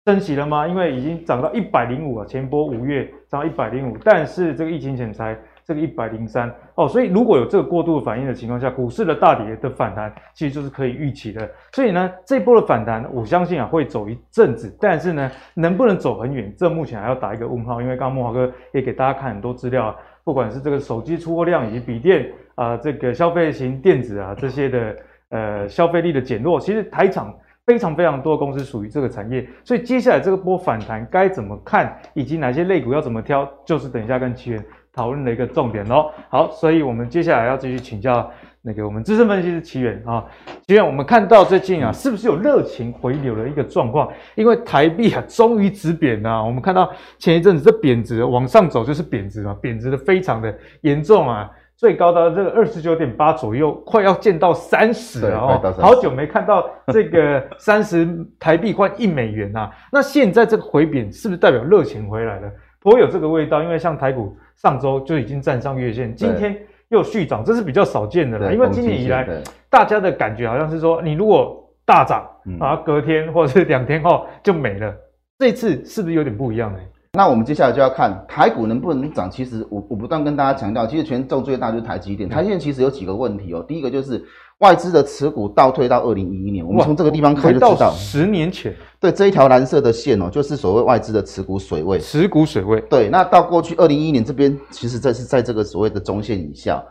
[0.06, 0.68] 升息了吗？
[0.68, 11.50] 因为已经涨到一百零五了，前波五月涨到一百零五，但是这个疫情前才这个一百零三哦，所以如果有这个过度反应的情况下，股市的大跌的反弹其实就是可以预期的。
[11.72, 17.82] 所以呢，这波的反弹，我相信啊会走一阵子，但是呢，能不能走很远，这目前还要打一个问号。
[17.82, 24.96] 因为刚刚慕驊哥也给大家看很多资料啊，不管是这个手机出货量以及笔电啊、呃，这个消费型电子啊这些的
[25.30, 27.34] 呃消费力的减弱，其实台厂。
[27.66, 36.10] 非常非常多的公司属于这个产业，所以接下来这个波反弹该怎么看，以及哪些类股要怎么挑，就是等一下跟奇源讨论的一个重点喽。
[36.28, 38.30] 好，所以我们接下来要继续请教
[38.62, 40.24] 那个我们资深分析师奇源啊，
[40.68, 44.08] 奇源，我们看到最近啊，是不是有热情回流的一个状况？
[44.36, 46.44] 因为台币啊，终于止贬了。
[46.44, 51.50] 我们看到前一阵子这贬值往上走就是贬值嘛，贬值的非常的严重啊。
[51.76, 58.08] 最高的这个二十九点八左右，快要见到三十了哦，好久没看到这个 三十
[58.38, 59.70] 台币换一美元呐、啊。
[59.92, 62.50] 那现在这个回贬是不是代表热钱回来了？
[62.80, 66.56] 颇有这个味道，因为像台股上周就已经站上月线，今天
[66.88, 68.54] 又续涨，这是比较少见的了。
[68.54, 69.28] 因为今年以来，
[69.68, 72.26] 大家的感觉好像是说，你如果大涨，
[72.58, 74.94] 啊，隔天或者是两天后就没了。
[75.38, 76.78] 这次是不是有点不一样呢？
[77.16, 79.30] 那我们接下来就要看台股能不能涨。
[79.30, 82.28] 其实我我不断跟大家强调，其实权重最大就是台积电。
[82.28, 83.64] 台积电其实有几个问题哦。
[83.66, 84.22] 第一个就是
[84.58, 88.74] 外资的持股倒退到二零一一年，我们从这个地方看就知道，十年前。
[89.00, 91.98] 对，这一条蓝色的线哦，就是所谓外资的持股水位。
[91.98, 92.80] 持股水位。
[92.82, 96.84] 对，那到过去二零一一年这边，其实这是在这个所谓的中线以下。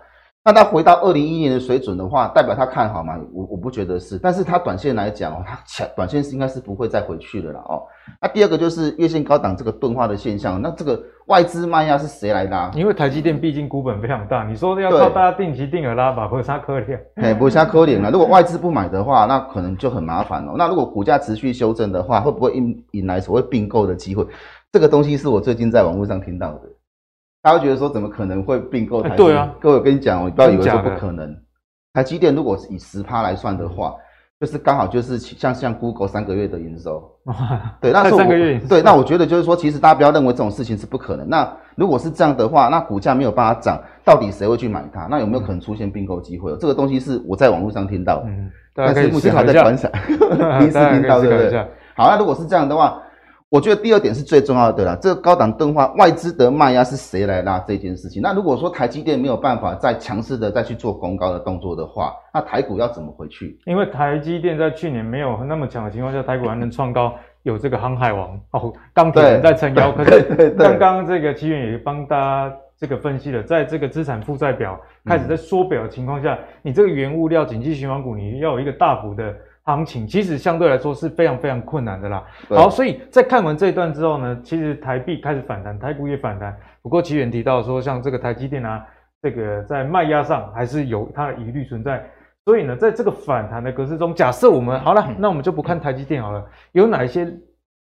[0.43, 3.13] 那它回到二零一一年的水准的话，代表它看好吗？
[3.33, 7.81] 我我不觉得是，但是它短线来讲哦，它强短线是应该是不会再回去的了哦。
[8.21, 12.71] 那第二个就是月线高档这个钝化的现象，那这个外资卖压是谁来拉？
[12.75, 16.99] 因为台积电毕竟股本非常大，你说要靠大家定期定额拉吧，不会差可怜。
[17.15, 18.11] 哎，不会差可怜了。
[18.11, 20.53] 如果外资不买的话，那可能就很麻烦哦。
[20.57, 24.25] 那如果股价持续修正的话，会不会引引来所谓并购的机会？
[24.71, 26.61] 这个东西是我最近在网络上听到的。
[27.41, 29.27] 大家觉得说，怎么可能会并购台积电？
[29.27, 31.35] 欸、对啊，各位我跟你讲，你不要以为说不可能。
[31.93, 33.95] 台积电如果是以十趴来算的话，
[34.45, 37.03] 就是刚好就是像像 Google 三个月的营收。
[37.81, 38.59] 对，那三个月。
[38.59, 41.27] 对，那我觉得就是说，其实大家不要认为这种事情是不可能。
[41.27, 45.07] 那如果是这样的话，那股价没有办法涨，到底谁会去买它？
[45.09, 46.55] 那有没有可能出现并购机会？
[46.57, 49.89] 这个东西是我在网络上听到的，嗯、但是目前还在观察，
[50.59, 51.57] 第一次听到，对不对？
[51.95, 53.01] 好，那如果是这样的话。
[53.55, 58.21] 我觉得第二点是最重要的啦，这个高档钝化外资的卖压是谁来拉这件事情？
[58.21, 63.57] 那如果说台积电没有办法再强势的再去做攻高的动作的话，那台股要怎么回去？
[63.65, 67.13] 因为台积电在去年没有那么强的情况下，台股还能创高，
[67.43, 69.89] 有这个航海王哦，钢铁人在撑腰。
[69.93, 79.33] 可是刚刚这个奇源也帮大家这个分析了，在这个资产负债表开始在缩表的情况下，嗯、你这个原物料景气循环股，你要有一个大幅的。
[79.65, 82.23] 行情其实相对来说是非常非常困难的啦。
[82.49, 86.55] 好，所以在看完这一段之后呢，其实台币开始反弹，台股也反弹。
[86.83, 88.85] 不过奇远提到说，像这个台积电啊，
[89.21, 92.07] 这个在卖压上还是有它的疑虑存在。
[92.45, 96.45] 所以呢，在这个反弹的格式中，假设我们好了，那我们就不看台积电好了。
[96.73, 97.27] 有哪一些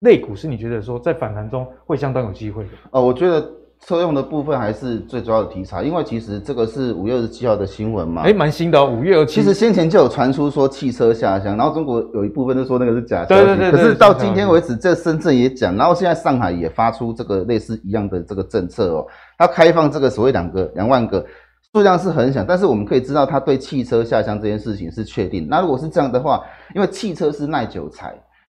[0.01, 2.71] 类股是你觉得说在反弹中会相当有机会的？
[2.93, 3.47] 呃，我觉得。
[3.81, 8.87] 车用的部分还是最主要的题材，因为其实这个是五月二十七号的新闻嘛，哎，蛮新的哦。
[8.87, 13.73] 五月二十七，其实先前就有传出说汽车下乡，然后中国有一部分就说那个是假消息，对对对。
[13.73, 19.07] 可是到今天为止，这深圳也讲，然后现在上海也发出这个类似一样的这个政策哦，
[19.37, 21.25] 它开放这个所谓两个两万个，
[21.73, 25.47] 数量是很小，但是我们可以知道，它对汽车下乡这件事情是确定。
[25.51, 26.43] 那如果是这样的话，
[26.75, 28.15] 因为汽车是耐久材。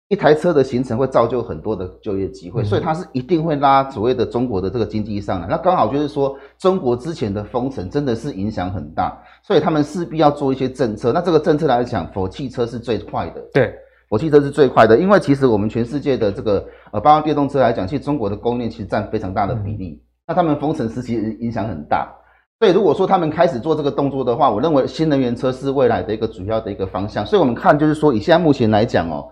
[0.09, 5.47] 一台车的形成会造就很多的就业机会，所以它是一定会拉所谓的中国的这个经济上来。
[5.47, 11.13] 那刚好就是说，中国之前的封城真的是影响很大，所以他们势必要做一些政策。
[11.13, 13.43] 那这个政策来讲，否汽车是最快的。
[13.53, 13.75] 对，
[14.09, 20.03] 否汽车是最快的，因为其实我们全世界的这个呃，包括电动车来讲，其实中国的供应链其实占非常大的比例。
[20.27, 22.11] 那他们封城时期影响很大，
[22.59, 27.27] 所以如果说他们开始做这个动作的话，我认为新能源车是未来的一个主要的一个方向。
[27.27, 29.29] 所以我们看就是说，以现在目前来讲哦。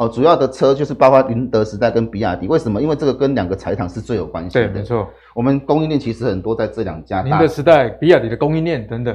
[0.00, 2.80] 哦，主要的车就是包括宁德时代跟比亚迪，为什么？
[2.80, 4.66] 因为这个跟两个财厂是最有关系的。
[4.66, 5.06] 对，没错。
[5.34, 7.20] 我们供应链其实很多在这两家。
[7.20, 9.14] 宁德时代、比亚迪的供应链等等。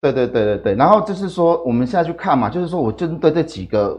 [0.00, 0.74] 对对对对对。
[0.74, 3.94] 然后就是说，我们现在去看嘛，就是说我针对这几个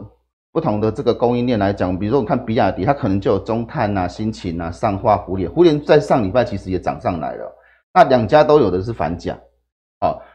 [0.52, 7.56] 不同的这个供应链来讲，比如说我看比亚迪，它可能就有中碳啊、新秦啊、上化、胡联，胡联在上礼拜其实也涨上来了。
[7.94, 9.38] 那两家都有的是反甲。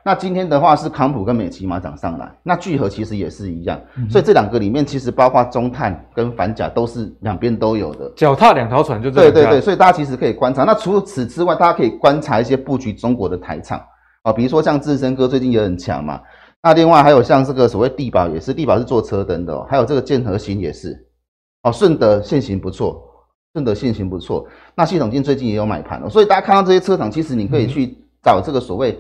[0.04, 9.32] 好，那今天的话是康普跟美琪玛涨上来，那聚合其实也是一样，嗯、所以这两个里面其实包括中碳跟反甲都是两边都有的，脚踏两条船就这样。
[9.32, 10.64] 对对对，所以大家其实可以观察。
[10.64, 13.80] 那除此之外，大家可以观察一些布局中国的台厂
[14.22, 16.20] 啊，比如说像智深哥最近也很强嘛。
[16.62, 20.96] 那另外还有像这个所谓地保也是，地保是做车灯的哦，还有这个建和行也是
[21.62, 23.02] 哦，顺德现行不错，
[23.52, 24.46] 顺德现行不错。
[24.74, 28.98] 那系统性最近也有买盘哦，所以大家看到这些车厂，其实你可以去找这个所谓。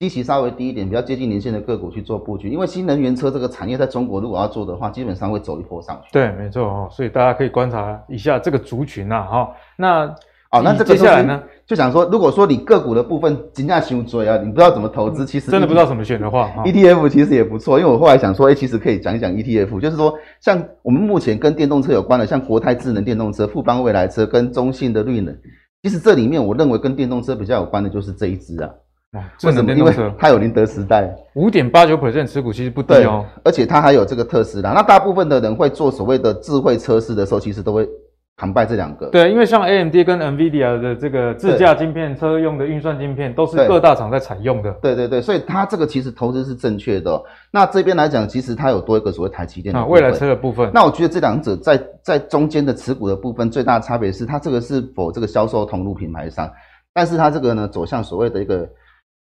[0.00, 6.08] 基期稍微低一点，比较接近年线的个股去做布局，因为新能源车这个产业在中国如果要做的话，基本上会走一波上去。
[6.12, 9.48] 对，没错哦，所以大家可以观察一下这个族群啊，哈。
[9.76, 10.06] 那
[10.52, 17.80] 哦，那这个接下来呢，就想说，如果说你个股的部分金价修追啊，你不知道怎么投资，其实真的不知道怎么选的话，ETF 其实也不错。
[17.80, 25.36] 因为我后来想说，哎，其实可以讲一讲 ETF，就是说，像我们目前跟电动车有关的，像国泰智能电动车、富邦未来车跟中信的绿能，
[25.82, 28.70] 其实这里面我认为跟电动车比较有关的就是这一支啊。
[29.12, 29.72] 哇，为什么？
[29.72, 33.24] 因为它有宁德时代五点八九 percent 持股，其实不低哦。
[33.42, 34.72] 而且它还有这个特斯拉。
[34.72, 37.88] 那大部分的人会做所谓的智慧车市的时候，其实都会
[38.36, 39.06] 扛败这两个。
[39.06, 44.70] 对，因为像 AMD 跟 NVIDIA 的这个自驾晶片、车用的运算晶片，都是各大厂在采用的。
[44.82, 47.18] 对对对，所以它这个其实投资是正确的。
[47.50, 50.70] 那这边来讲，其实它有多一个所谓台积电的未来车的部分。
[50.74, 56.50] 那我觉得这两者在在中间的持股的部分，最大的差别是它这个是否这个销售同路品牌上，
[56.92, 58.68] 但是它这个呢走向所谓的一个。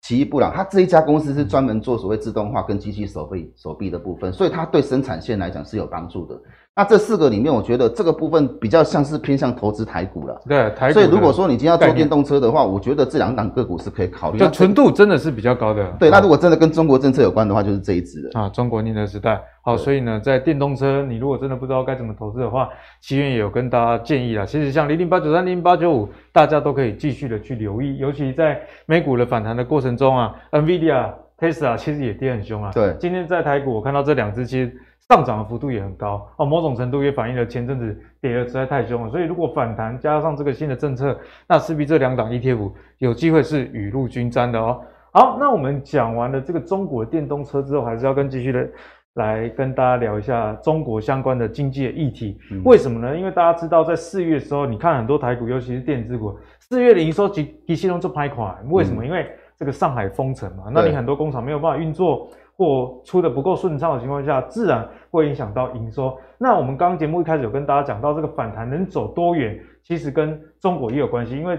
[0.03, 6.41] 奇异布朗，它这一家公司是专门做所谓自动化跟机器手臂手臂的部分，所以它对生产线来讲是有帮助的。
[6.79, 10.41] 那这四个里面，我觉得这个部分比较像是偏向投资台股了。
[10.49, 10.93] 对，台股。
[10.93, 14.39] 所以如果说你今天要做电动车的话，我觉得这两档个股是可以考虑。
[14.39, 15.85] 就纯度真的是比较高的。
[15.99, 19.41] 对，那如果真的跟中国政策有关的话，就是这一支了啊，中国宁德时代。
[19.61, 22.69] 好，所以呢，在电动车，你如果真的不知道该怎么投资的话，
[23.01, 24.47] 奇源也有跟大家建议啦。
[24.47, 31.11] 其实像零零八九三、零零八九五，大家都可以继续的去留意，尤其在美股的反弹的过程中啊，NVIDIA、
[31.41, 32.71] Tesla 其实也跌很凶啊。
[32.73, 34.73] 对，今天在台股，我看到这两只其实。
[35.09, 44.83] 上涨的幅度也很高哦，某种程度也反映了前阵子跌的实在太凶了，所以如果反弹加上这个新的政策，那势必这两档 ETF 有机会是雨露均沾的哦。
[45.11, 48.69] 好，那我们讲完了这个中国电动车之后，还是要跟继续的
[49.15, 52.39] 来跟大家聊一下中国相关的经济的议题。
[52.51, 53.17] 嗯、为什么呢？
[53.17, 59.03] 因为大家知道在四月的时候，你看很多台股，尤其是电子股，四月的营收及其系统就拍款，为什么？
[59.03, 62.29] 嗯、因为这个上海封城嘛，那你很多工厂没有办法运作。
[62.59, 66.19] 或出的不够顺畅的情况下，自然会影响到营收。
[66.37, 71.37] 那我们刚刚节目一开始有跟大家讲到，这个反弹能走多远，其实跟中国也有关系。
[71.37, 71.57] 因为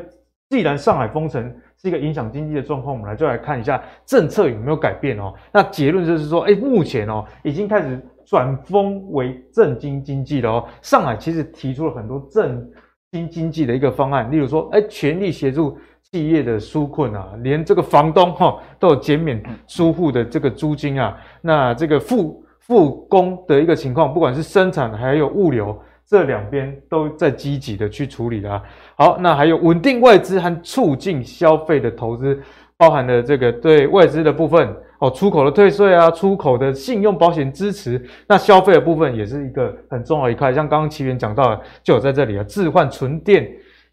[0.49, 1.41] 既然上海封城
[1.77, 5.33] 是一个影响经济的状况，我们来就来看一下政策有没有改变哦。
[5.53, 10.67] 那结论就是说，哎，目前哦已经开始转封为振兴经济了哦。
[10.81, 12.69] 上海其实提出了很多振
[13.13, 15.77] 兴经济的一个方案，例如说，哎，全力协助。
[16.11, 28.59] 企业的纾困啊，连这个房东哈都有减免租户的这个租金啊，那这个复复工的一个情况，不管是生产还有物流这两边都在积极的去处理啦。
[28.95, 32.41] 好，那还有稳定外资和促进消费的投资，
[32.75, 43.47] 包含了这个对外资的部分哦，出口的退税啊，出口的信用保险支持，那消费的部分也是一个很重要一块，像刚刚奇源讲到的，就有在这里啊，置换纯电。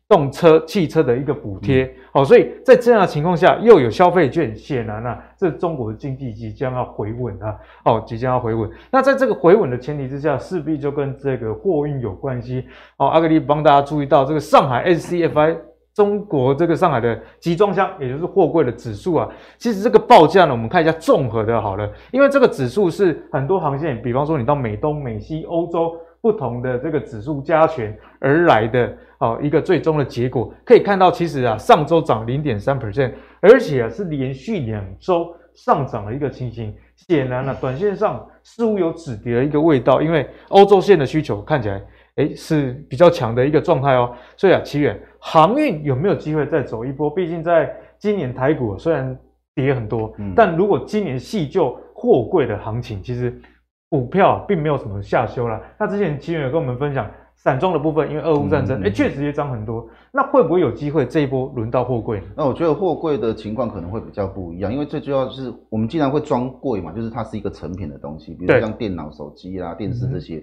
[0.09, 8.71] 动车、汽车的一个补贴，好、嗯哦，所以在这样的情况下，又有消费券，显然啊，这中国的经济即将要回稳啊，哦，即将要回稳。
[8.89, 12.65] 那在这个回稳的前提之下，势必就跟这个货运有关系。
[12.99, 15.57] 哦，阿格力帮大家注意到这个上海 SCFI
[15.93, 25.97] 中国这个上海的集装箱，也就是货柜的指数啊，其实这个报价呢，我们看一下综合的好了，因为这个指数是很多航线，比方说你到美东、美西、欧洲。
[26.27, 36.75] 不同的这个指数加权而来的哦，一个最终的结果可以看到，其实啊上周涨零点三 percent，而且啊是连续两周上涨的一个情形。
[36.97, 41.81] 显然呢，短线上似乎有止跌的一个味道，因为欧洲线的需求看起来
[42.17, 44.13] 诶是比较强的一个状态哦。
[44.37, 47.09] 所以啊，奇远航运有没有机会再走一波？
[47.09, 49.17] 毕竟在今年台股虽然
[49.55, 53.41] 跌很多，嗯、但如果今年细就货柜的行情，其实。
[53.89, 55.61] 股票并没有什么下修啦。
[55.79, 59.89] 那之前奇远有跟我们分享散装的部分，因为俄乌战争，哎、嗯，确实也涨很多。
[60.11, 62.21] 那会不会有机会这一波轮到货柜？
[62.35, 70.43] 那我觉得货柜的情况可能会比较不一样，因为最主要是我们既然会装柜嘛，就是它是一个成品的东西，比如像电脑、手机啦、电视这些。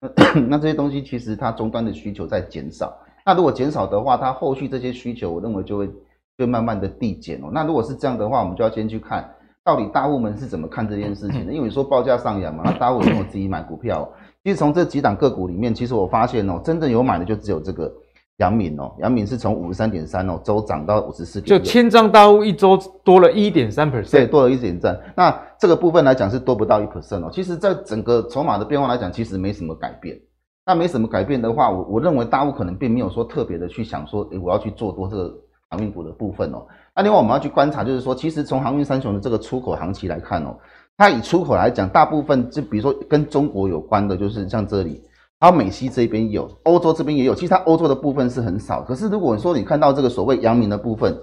[0.00, 2.96] 嗯、 那这些东西其实它终端的需求在减少。
[3.24, 5.90] 那如果减少的话，它后续这些需求，我认为就会
[6.36, 7.48] 就慢慢的递减哦。
[7.50, 9.28] 那如果是这样的话，我们就要先去看。
[9.66, 11.52] 到底大户们是怎么看这件事情的？
[11.52, 14.08] 因为你说报价上扬嘛，那大户有自己买股票。
[14.44, 17.92] 其实从这几档个股里面，其实我发现哦，真正有买的就只有这个
[18.36, 18.94] 阳明哦。
[19.00, 24.96] 阳明是从五十三点三哦周涨到五十四点，就千张大户一周多了一点三 percent，对，多了一点三。
[25.16, 27.30] 那这个部分来讲是多不到一 percent 哦。
[27.32, 30.16] 其实，在整个筹码的变化来讲，其实没什么改变。
[30.64, 35.34] 那没什么改变的话，我我认为大户可能并没有说特别的去想说，诶，我要去做多这个
[35.70, 36.64] 航运股的部分哦。
[36.96, 40.56] 那另外我们要去观察，就是说，其实从航运三雄的这个出口行情来看哦，
[40.96, 45.02] 它以出口来讲，大部分就比如说跟中国有关的，就是像这里，
[45.38, 47.34] 还有美西这边有，欧洲这边也有。
[47.34, 51.14] 其实它欧洲的部分是很少，可是如果说你看到这个所谓阳明的部分，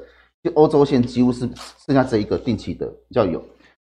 [0.43, 1.49] 就欧洲线几乎是
[1.87, 3.43] 剩下这一个定期的比较有。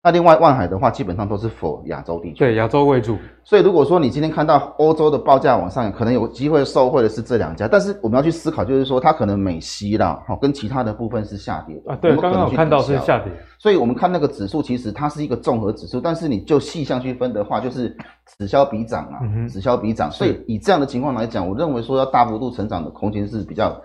[0.04, 3.16] 那另外万海的话，基本上都是 for 亚洲地区，对亚洲为主。
[3.44, 7.68] 所以如果说你今天看到欧洲的报价往上，可能有机会受惠的是这两家。
[7.68, 11.98] 但是我们要去思考，就是说它可能美西啦，好，跟其他的部分是下跌的啊。
[12.02, 13.32] 对，刚刚我看到是下跌。
[13.60, 17.96] 所以我们看那个指数，其实它是一个综合指数，但是你就细项去分的话，就是
[18.26, 20.10] 此消彼长啊，此消彼长。
[20.10, 23.80] 所以以这样的情况来讲，我认为说要大幅度成长的空间是比较。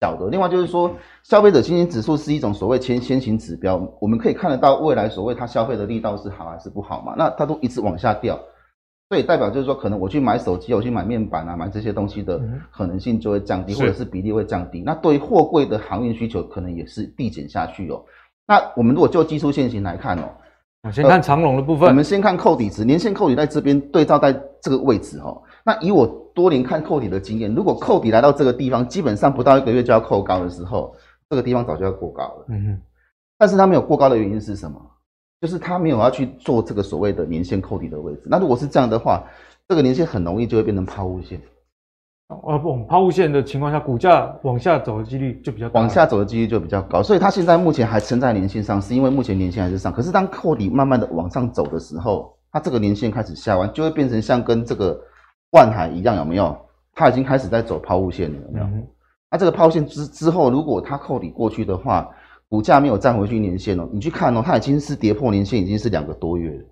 [0.00, 0.94] 小的，另外就是说，
[1.24, 7.14] 消费者信心指数是一种所谓先先行指标，我们可以看得到未来所谓它消费的力道是好还是不好嘛？
[7.18, 8.38] 那它都一直往下掉，
[9.08, 12.40] 所以代表就是说，可能我去买手机，我去买面板啊，买这些东西的
[12.70, 14.82] 可能性就会降低，或者是比例会降低。
[14.86, 18.00] 那对于货柜的航运需求，可能也是递减下去哦。
[18.46, 20.28] 那我们如果就技术线型来看哦，
[20.84, 24.32] 我先看长龙的部分，我们先看扣底值，年线扣底在这边对照在
[24.62, 25.42] 这个位置哦。
[25.68, 30.96] 那以我多年看扣底的经验，如果扣底来到这个地方，基本上不到一个月就要扣高的时候，
[31.28, 32.46] 这个地方早就要过高了。
[32.48, 32.80] 嗯哼，
[33.36, 34.80] 但是它没有过高的原因是什么？
[35.42, 38.22] 就是它没有要去做这个所谓的年线扣底的位置。
[38.30, 39.22] 那如果是这样的话，
[39.68, 41.38] 这个年线很容易就会变成抛物线。
[42.28, 45.80] 哦不，抛物线的情况下，股价往下走的几率就比较高。
[45.80, 49.92] 往下走的几率就比较高，所以它现在目前还撑在年线上，是因为目前年线还是上。
[49.92, 54.98] 可是当扣底慢慢的往上走的时候，它这个年线开始下弯，就会变成像跟这个
[55.50, 56.56] 万海一样，有没有？
[56.94, 58.66] 它已经开始在走抛物线了，有没有？
[59.30, 62.08] 那、这个抛物线之之后，如果它扣底过去的话，
[62.48, 66.64] 股价没有站回去年线哦，你去看哦，它已经是跌破年线，已经是两个多月了。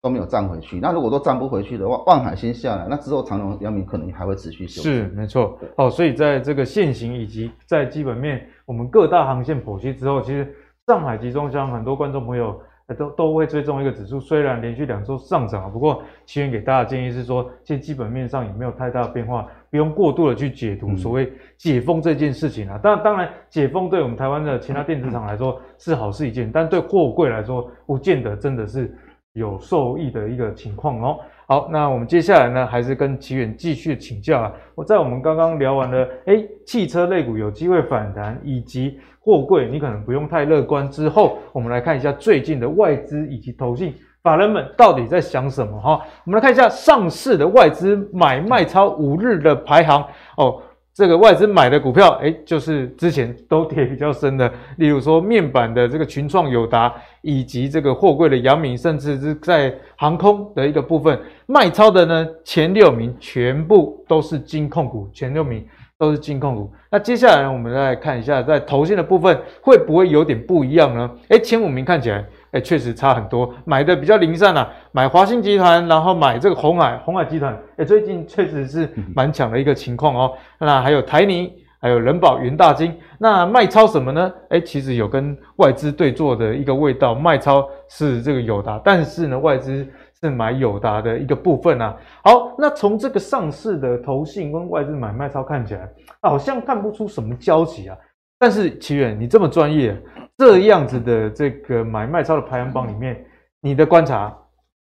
[0.00, 4.92] 都没有站回去，那如果都站不回去的话，万海先下来，那之后长隆、阳明可能还会持续修正。
[4.92, 5.58] 是，没错。
[5.76, 10.54] 哦，所以在这个现行以及在基本面，我们各大航线剖析之后，其实
[10.86, 12.58] 上海集装箱很多观众朋友
[12.94, 22.78] 都都会追踪一个指数，虽然连续两周上涨，不过奇源给大家的建议是说，其实基本面上也没有太大的变化，不用过度的去解读所谓解封这件事情啊。
[22.82, 28.94] 当、嗯、当然，解封对我们台湾的其他电子厂来说是好事一件，但对货柜来说，不见得真的是。
[29.34, 31.20] 有受益的一个情况哦。
[31.46, 34.52] 好，那我们接下来呢，还是跟奇远继续请教啊。
[34.74, 38.98] 我在我们刚刚聊完了，哎，汽车类股有机会反弹，以及
[39.28, 40.90] 货柜你可能不用太乐观。
[40.90, 46.00] 之后，我们来看一下最近的外资以及投信法人们到底在想什么哈。
[46.24, 50.02] 我们来看一下上市的外资买卖超五日的排行
[50.38, 50.62] 哦。
[50.94, 61.16] 这个外资买的股票，诶，就是之前都跌比较深的，例如说面板的这个群创、友达，以及这个货柜的阳明，甚至是在航空的一个部分
[61.46, 65.64] 卖超的呢，前六名全部都是金控股，前六名
[65.98, 66.70] 都是金控股。
[66.90, 71.10] 那接下来呢，我们来看一下在投信的部分会不会有点不一样呢？
[71.28, 72.24] 诶，前五名看起来。
[72.50, 80.32] 哎，确实差很多，买的比较零散啊，买华新集团，然后买这个鸿海，鸿海集团，哎，最近确实是蛮强的一个情况哦。
[80.58, 84.32] 那还有台泥，还有人保、云大金，那卖超什么呢？
[84.48, 89.86] 哎，其实有跟外资对做的一个味道，卖超是这个友达，但是呢，外资
[90.20, 91.96] 是买友达的一个部分啊。
[92.24, 95.88] 好，那从这个上市的投信跟外资买卖超看起来，
[96.20, 97.96] 好像看不出什么交集啊。
[98.40, 100.00] 但是奇远，你这么专业，
[100.36, 103.24] 这样子的这个买卖超的排行榜里面，
[103.60, 104.32] 你的观察，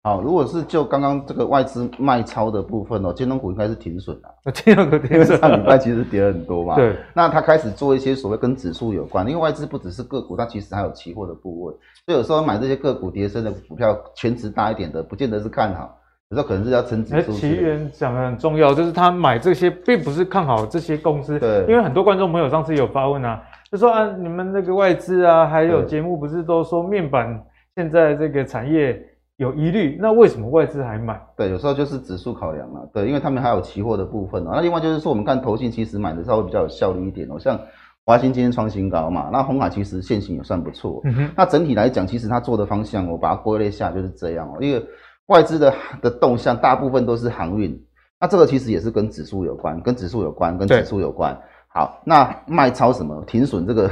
[0.04, 6.76] 好，如果是就刚刚这个外资卖超的部分哦，金融股应该是停损的， 金融股停损，上礼拜其实跌了很多嘛。
[6.76, 11.74] 对，那他开始做一些所谓跟指数有关，因为外资不只是个股，它其实还有期货的部位，
[12.06, 15.98] 所以有时候买这些个股跌升的股票，全值大一点的，不见得是看好。
[16.30, 17.32] 有时候可能是要成指数。
[17.32, 21.40] 奇源讲的很重要，就是他买这些并不是看好这些公司。
[21.40, 21.62] 对。
[21.62, 23.42] 因为很多观众朋友上次有发问啊，
[23.72, 27.42] 就说啊，你们那个外资啊，还有节目不是都说面板
[27.76, 29.00] 现在这个产业
[29.38, 31.22] 有疑虑，那为什么外资还买？
[31.38, 32.82] 对，有时候就是指数考量嘛。
[32.94, 34.54] 对，因为他们还有期货的部分啊。
[34.56, 37.58] 那另外就是说，我们看投信其实买的稍微比较有效率一点哦，像
[38.06, 41.02] 华兴今天创新高嘛，那红海其实现行也算不错。
[41.06, 41.32] 嗯哼。
[41.38, 44.86] 那整体来讲，其实它做的方向，我把它归类下就是这样哦，因为。
[45.28, 47.82] 外资的的动向大部分都是航运，
[48.20, 51.34] 那这个其实也是跟指数有关，跟指数有关，跟指数有关。
[51.70, 53.90] 好，那卖超什么停损这个？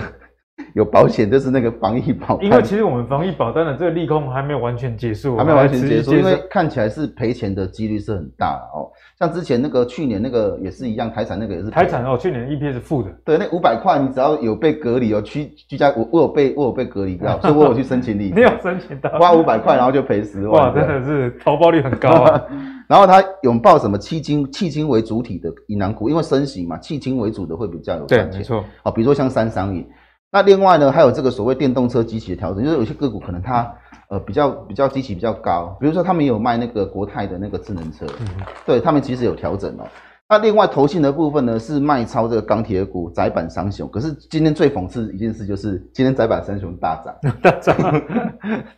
[0.73, 8.89] 有保险就是那个防疫保单，因为其实我们防疫保单的这个利空还没有完全结束，还没有完全结束，因为看起来是赔钱的几率是很大哦。
[9.19, 22.41] 像之前那个去年那个也是一样，台产那个也是台产哦，去年 EPS 是负的，对，那五百块你只要有被隔离哦，居居家我我有被我有被隔离掉， 所以我有去申请理赔，没有申请到，花五百块然后就赔十万，哇，真的是投报率很高啊。
[22.87, 29.87] 然后他拥抱什么迄今迄今为主体的银行股，因为升息嘛，迄今为主的会比较有赚钱，对，没错，哦，比如说像三商银。
[30.33, 33.69] 那另外呢，还有这个所谓电动车机器的调整，就是有些个股可能它
[34.07, 38.27] 呃比较比较机器比较高，比如说他们有卖那个国泰的那个智能车，嗯、
[38.65, 39.83] 对他们其实有调整哦。
[40.29, 47.75] 那另外投信的部分呢，是卖超这个钢铁股窄板三雄，可是今天最讽刺的一件事就是今天窄板三雄大涨，大涨，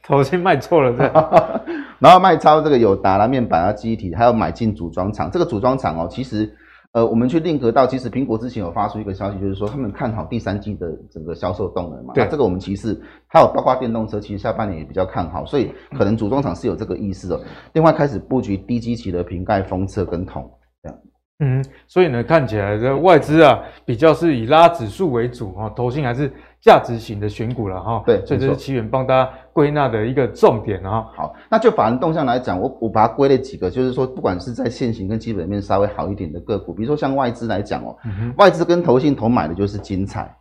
[0.01, 1.07] 投信卖错了对，
[1.99, 6.51] 然后卖超这个有达啦面板啊记忆体，还有买进组装厂，这个组装厂哦其实。
[6.93, 12.13] 呃，我们去 link 到，其实苹果之前有发出一个消息，就是说他们看好第三季的整个销售动能嘛。
[12.13, 12.23] 对。
[12.23, 17.41] 那这个我们其实还有包括电动车，其实下半年也比较看好，所以可能组装厂是有这个意思哦。
[17.73, 20.49] 另外开始布局低基期的瓶盖封测跟桶
[20.81, 20.99] 这样。
[21.39, 26.31] 嗯，所以呢，看起来这外资啊比较是以拉指数为主啊，投信还是。
[26.63, 31.05] 价值型的选股了哈，对，所以这是奇源帮大家归纳的一个重点啊。
[31.13, 40.33] 好，那就法人动向来讲，我我把它归类几个，就是说，不管是在线型跟基本面稍微好一点的个股，比如说像外资来讲哦，嗯、外资跟投信同买的就是精彩，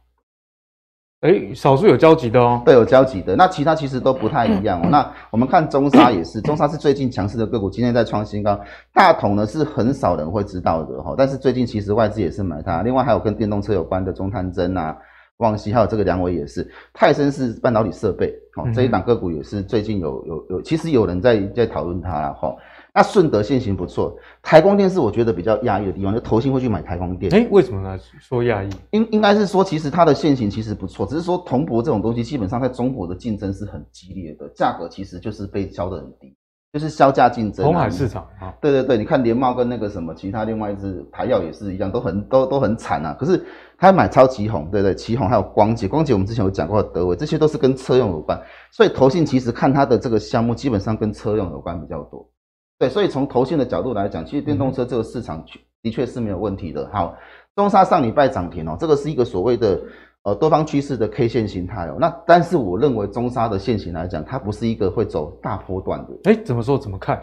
[1.22, 3.34] 哎，少数有交集的哦，对，有交集的。
[3.34, 4.86] 那其他其实都不太一样哦。
[4.88, 8.60] 那我们看中沙也是，中沙是最近强势的个股，今天在创新高。
[8.94, 12.80] 大同呢是很少人会知道的哈，但是最近其实外资也是买它。
[12.82, 14.96] 另外还有跟电动车有关的中探针啊。
[15.42, 22.54] 旺西还有这个梁伟也是，泰森是半导体设备，哦，这一档个股也是最近有有有，其实有人在在讨论它了哈。
[22.94, 27.32] 那顺德线型不错，台光电是我觉得比较压抑的地方，就投信会去买台光电。
[27.32, 27.98] 诶为什么呢？
[28.20, 28.70] 说压抑？
[28.90, 36.36] 应应该是说，其实它的线型其实不错，只是说铜箔这种东西，基本上在中国的竞争是很激烈的，价格其实就是被销得很低，
[36.74, 37.64] 就是削价竞争。
[37.64, 43.16] 红海市场啊，对对对，你看联茂跟那个什么其他另外一支台燿也是一样，都很都都很惨啊。
[43.18, 43.42] 可是
[43.82, 52.24] 他买超旗红，对对，旗红还有光捷，光捷我们之前有讲过的德伟，这些都是跟车用有关，所以投信其实看它的这个项目，基本上跟车用有关比较多。
[52.78, 55.44] 对，所以从投信的角度来讲，其实电动车这个市场
[55.82, 56.88] 的确是没有问题的。
[56.92, 57.16] 好，
[57.56, 59.82] 中沙上礼拜涨停哦，这个是一个所谓的
[60.22, 61.96] 呃多方趋势的 K 线形态哦。
[61.98, 66.30] 那但是我认为中沙的线型来讲，它不是一个会走大波段的。
[66.30, 66.78] 哎，怎么说？
[66.78, 67.20] 怎么看？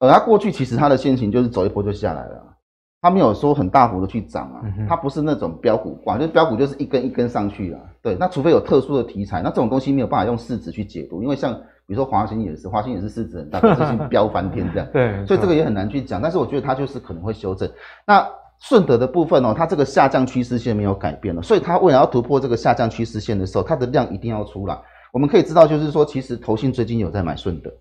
[0.00, 2.56] 呃，它过去其实它的线型就是走一波就下来了，
[3.00, 4.62] 它没有说很大幅的去涨啊。
[4.88, 7.80] 它不是那种标股挂，就是飙股就是一根一根上去啊。
[8.02, 11.58] 对，那除非有特殊的题材，那这种东西没有办法用市值去解读，因为像。
[11.88, 14.86] 比如说华兴也是，华兴也是市值很大，最近飙翻天这样。
[14.92, 16.20] 对，所以这个也很难去讲。
[16.20, 17.66] 但是我觉得它就是可能会修正。
[18.06, 18.28] 那
[18.60, 24.78] 顺德的部分哦，它这个下降趋势线没有改变了，所以它未来要突破这个下降趋势线的时候，它的量一定要出来。
[25.14, 27.72] 我们可以知道，就是说其实投信最近有在买顺德，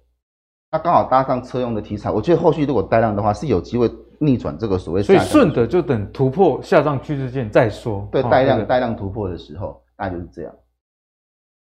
[0.72, 5.02] 那刚好搭上车用的题材，我觉得后续如果带量的话，是有机会逆转这个所谓。
[5.02, 8.08] 所以顺的就等突破下降趋势线再说。
[8.12, 10.54] 对，带量带量突破的时候，大概就是这样。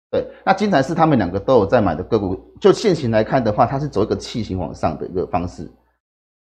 [0.08, 5.68] 对，那精材是他们两个都有在买的个股，就现行来看的话，它是走一个气型往上的一个方式，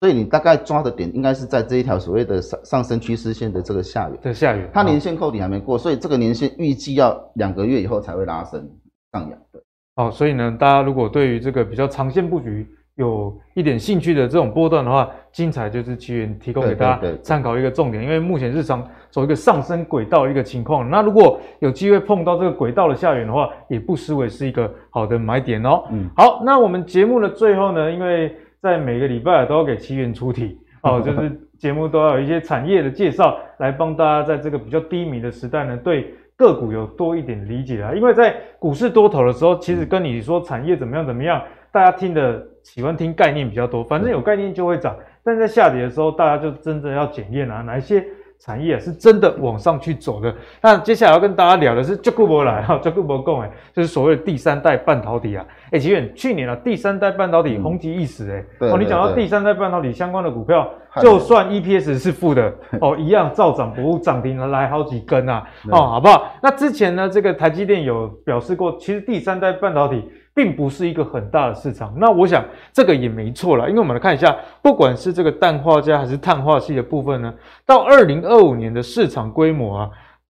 [0.02, 4.20] 所以你大概抓的点应该是在这一条所谓的上上升趋势线的这个下缘。
[4.22, 4.70] 对，下缘。
[4.74, 8.70] 它年线扣底还没过，所以这个年线预计要两个月以后才会拉升
[9.14, 9.40] 上扬。
[9.52, 9.62] 对，
[9.96, 25.84] 哦，所以呢，大家如果对于这个比较长线布局，有一点兴趣的这种波段的话，精彩就是奇源提供给大家参考一个重点，因为目前日常走一个上升轨道的一个情况，那如果有机会碰到这个轨道的下缘的话，也不失为是一个好的买点哦。
[25.92, 37.92] 嗯，好，那我们节目的最后呢，因为在每个礼拜都要给奇源出题 哦，就是节目都要有一些产业的介绍，来帮大家在这个比较低迷的时代呢，对个股有多一点理解啊。
[37.96, 41.42] 因为在股市多头的时候，其实跟你说产业怎么样怎么样。
[41.72, 44.96] 大家听的喜欢听概念比较多，反正有概念就会涨。
[45.24, 48.04] 但在下跌的时候，大家就真正要检验啊，哪一些
[48.40, 50.34] 产业啊是真的往上去走的。
[50.62, 55.46] 那接下来要跟大家聊的是 Jacob 来哈，Jacob 讲哎，就是所谓的第三代半导体啊。
[55.72, 58.68] 哎，奇源，去年啊，第三代半导体红极一时哎。
[58.68, 60.70] 哦，你讲到第三代半导体相关的股票，
[61.02, 65.48] 就算 EPS 是负的 哦，一样照涨不误，涨停来好几根啊。
[65.72, 66.34] 哦，好不好？
[66.42, 70.04] 那之前呢，这个台积电有表示过，其实第三代半导体。
[70.36, 77.34] 并不是一个很大的市场，那我想这个也没错了，因为我们来看一下，不管是这个氮化镓还是碳化系的部分呢，
[77.66, 79.90] 到二零二五年的市场规模啊，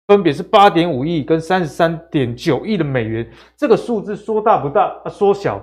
[0.08, 5.10] 分别是八点五亿跟三十三点九亿的美元，这个数字说大不大啊？
[5.10, 5.62] 说小，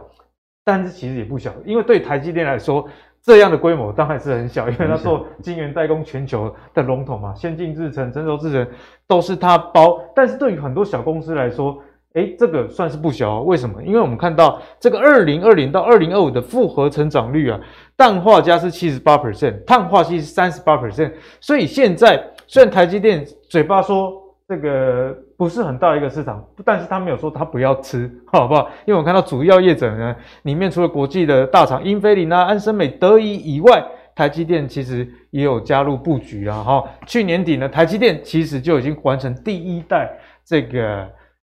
[0.64, 2.88] 但是其实也不小，因为对台积电来说，
[3.20, 8.66] 这样的规模当然是很小，因为它做晶圆代工全球的龙头嘛，先进制程、成熟制程
[9.08, 11.82] 都是它包，但是对于很多小公司来说，
[12.14, 13.42] 诶，这个算是不小哦。
[13.42, 13.82] 为什么？
[13.82, 17.60] 因为我们看到这个二零二零到二零二五的复合成长率啊，
[17.96, 21.12] 氮化镓是七十八 percent，碳化矽是三十八 percent。
[21.38, 24.12] 所以现在虽然台积电嘴巴说
[24.48, 28.70] 这个不是很大一个市场，但是他没有说他不要吃，好不好？
[28.86, 33.84] 因为我看到主要业者呢，里面除了国际的大厂英飞凌啊、安森美、德仪以外，
[34.16, 36.62] 台积电其实也有加入布局啊。
[36.64, 40.10] 哈，去年底呢，台积电其实就已经完成第一代
[40.42, 41.06] 这个。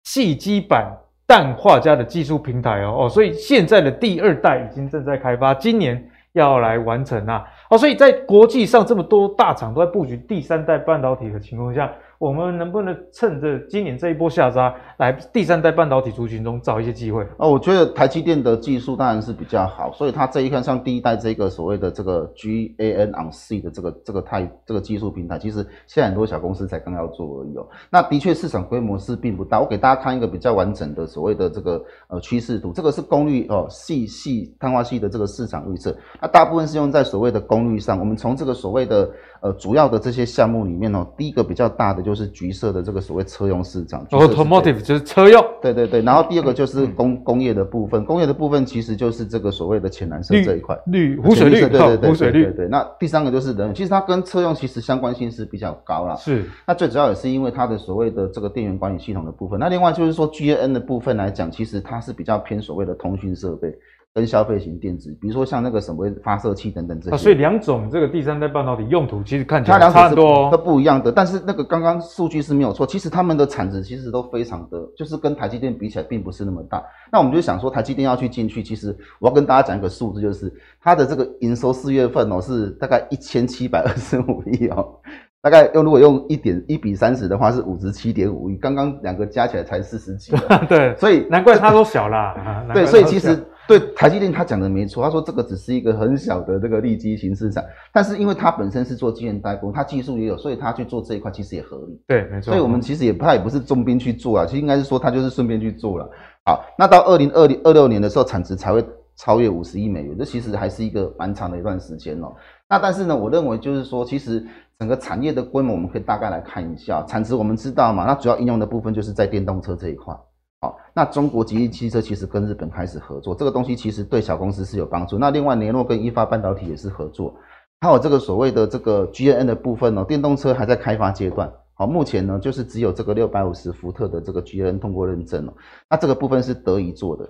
[0.03, 0.91] 细基板
[1.27, 11.91] 氮化镓的技术平台哦哦，所以现在的第二代已经正在开发，今年要来完成啊哦，所以在国际上这么多大厂都在布局第三代半导体的情况下。
[12.19, 17.25] 我们能不能趁着今年这一波下杀，来第三代半导体族群中找一些机会？
[17.37, 27.65] 哦，我觉得台积电的技术当然是比较好，所以它这一看像第一代这个所谓的这个 GaN on C 的这个这个太这个技术平台，其实现在很多小公司才刚要做而已哦。
[27.89, 29.61] 那的确市场规模是并不大。
[29.61, 37.97] 我给大家看一个比较完整的所谓的这个呃趋势图，这个是功率哦矽矽碳化系的这个市场预测，那大部分是用在所谓的功率上。
[37.97, 39.09] 我们从这个所谓的
[39.41, 42.13] 呃主要的这些项目里面哦，第一个比较大的就。
[42.19, 46.01] 是橘色的这个所谓车用市场，automotive 就是车用，对对对。
[46.01, 52.67] 然后第二个就是工、嗯、工业的部分，工业的部分其实就是这个所谓的浅蓝色这一块，绿湖水绿，对对对对湖水绿，对对。
[52.67, 56.13] 那第三个就是人，其实它跟车用其实相关性是比较高啦。
[56.17, 56.43] 是。
[56.67, 59.57] 那最主要也是因为它的所谓的这个电源管理系统的部分。
[59.57, 63.73] 那另外就是说 GaN 的部分来讲，其实它是比较偏所谓的通讯设备。
[64.13, 67.15] 跟消费型电子，比如说像那个什么发射器等等这些。
[67.15, 71.11] 啊，所以两种这个第三代半导体用途其实看起来差很多，它不一样的。
[71.11, 76.83] 但是那个刚刚数据是没有错，其实他们的产值其实都非常的，就是跟台积电比起来并不是那么大。
[77.11, 80.51] 那我们就想说，台积电要去进去，其实我要跟大家讲一个数字，就是
[80.81, 84.95] 它的这个营收四月份哦是大概一千七百二十五亿哦。
[85.41, 90.33] 大概用如果用一点一比三十的话是五十七点五亿，刚刚两个加起来才四十几。
[90.67, 92.65] 对，所以难怪它都小啦。
[92.73, 97.63] 对，所以其实对台积电他讲的没错，他说这个只是一个很小的这个利基型市场，
[97.93, 102.01] 但是因为他本身是做晶圆代工，他技术也有，所以他去做这一块其实也合理。
[102.07, 102.51] 对，没错。
[102.51, 106.09] 所以我们其实也他也不是重兵去做啊，其实应该是说他就是顺便去做了。
[106.45, 108.83] 好，那到二零二零二六年的时候，产值才会
[109.15, 112.33] 超越五十亿美元，这其实还是一个蛮长的一段时间哦。
[112.67, 114.43] 那但是呢，我认为就是说，其实。
[114.79, 117.35] 整个产业的规模，我们可以大概来看一下产值。
[117.35, 120.17] 我们知道嘛，那主要应用的部分就是在电动车这一块。
[120.61, 125.17] 好，那中国吉利汽车其实跟日本开始合作，这个东西其实对小公司是有帮助。
[125.17, 127.33] 那另外，联络跟一发半导体也是合作，
[127.79, 131.49] 还有这个所谓的这个 GNN 的部分哦，电动车还在开发阶段。
[131.75, 135.53] 好，目前呢就是只有这个六百五十伏特的这个 GNN 通过认证了。
[135.89, 137.29] 那这个部分是德仪做的，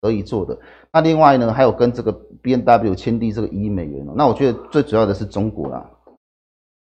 [0.00, 0.58] 德仪做的。
[0.92, 2.10] 那另外呢，还有跟这个
[2.42, 4.04] B N W 签订这个一亿美元。
[4.16, 5.88] 那我觉得最主要的是中国啦。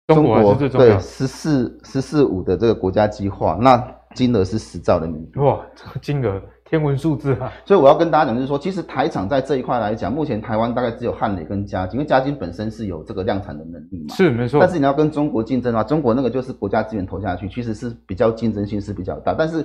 [0.08, 3.76] 中国对十四十四五的这个国家计划，那
[4.16, 5.40] 金额是十兆人民币。
[5.40, 7.52] 哇，这个金额天文数字啊！
[7.66, 14.16] 所以我要跟大家讲，就是说，其实台厂在这一块来讲，目前台湾大概只有汉磊跟嘉晶，因为嘉晶本身是有这个量产的能力嘛。
[14.16, 14.60] 是没错。
[14.60, 19.64] 但是你要跟中国竞争的话，中国那个就是国家资源投下去，其实是比较竞争性是比较大，但是。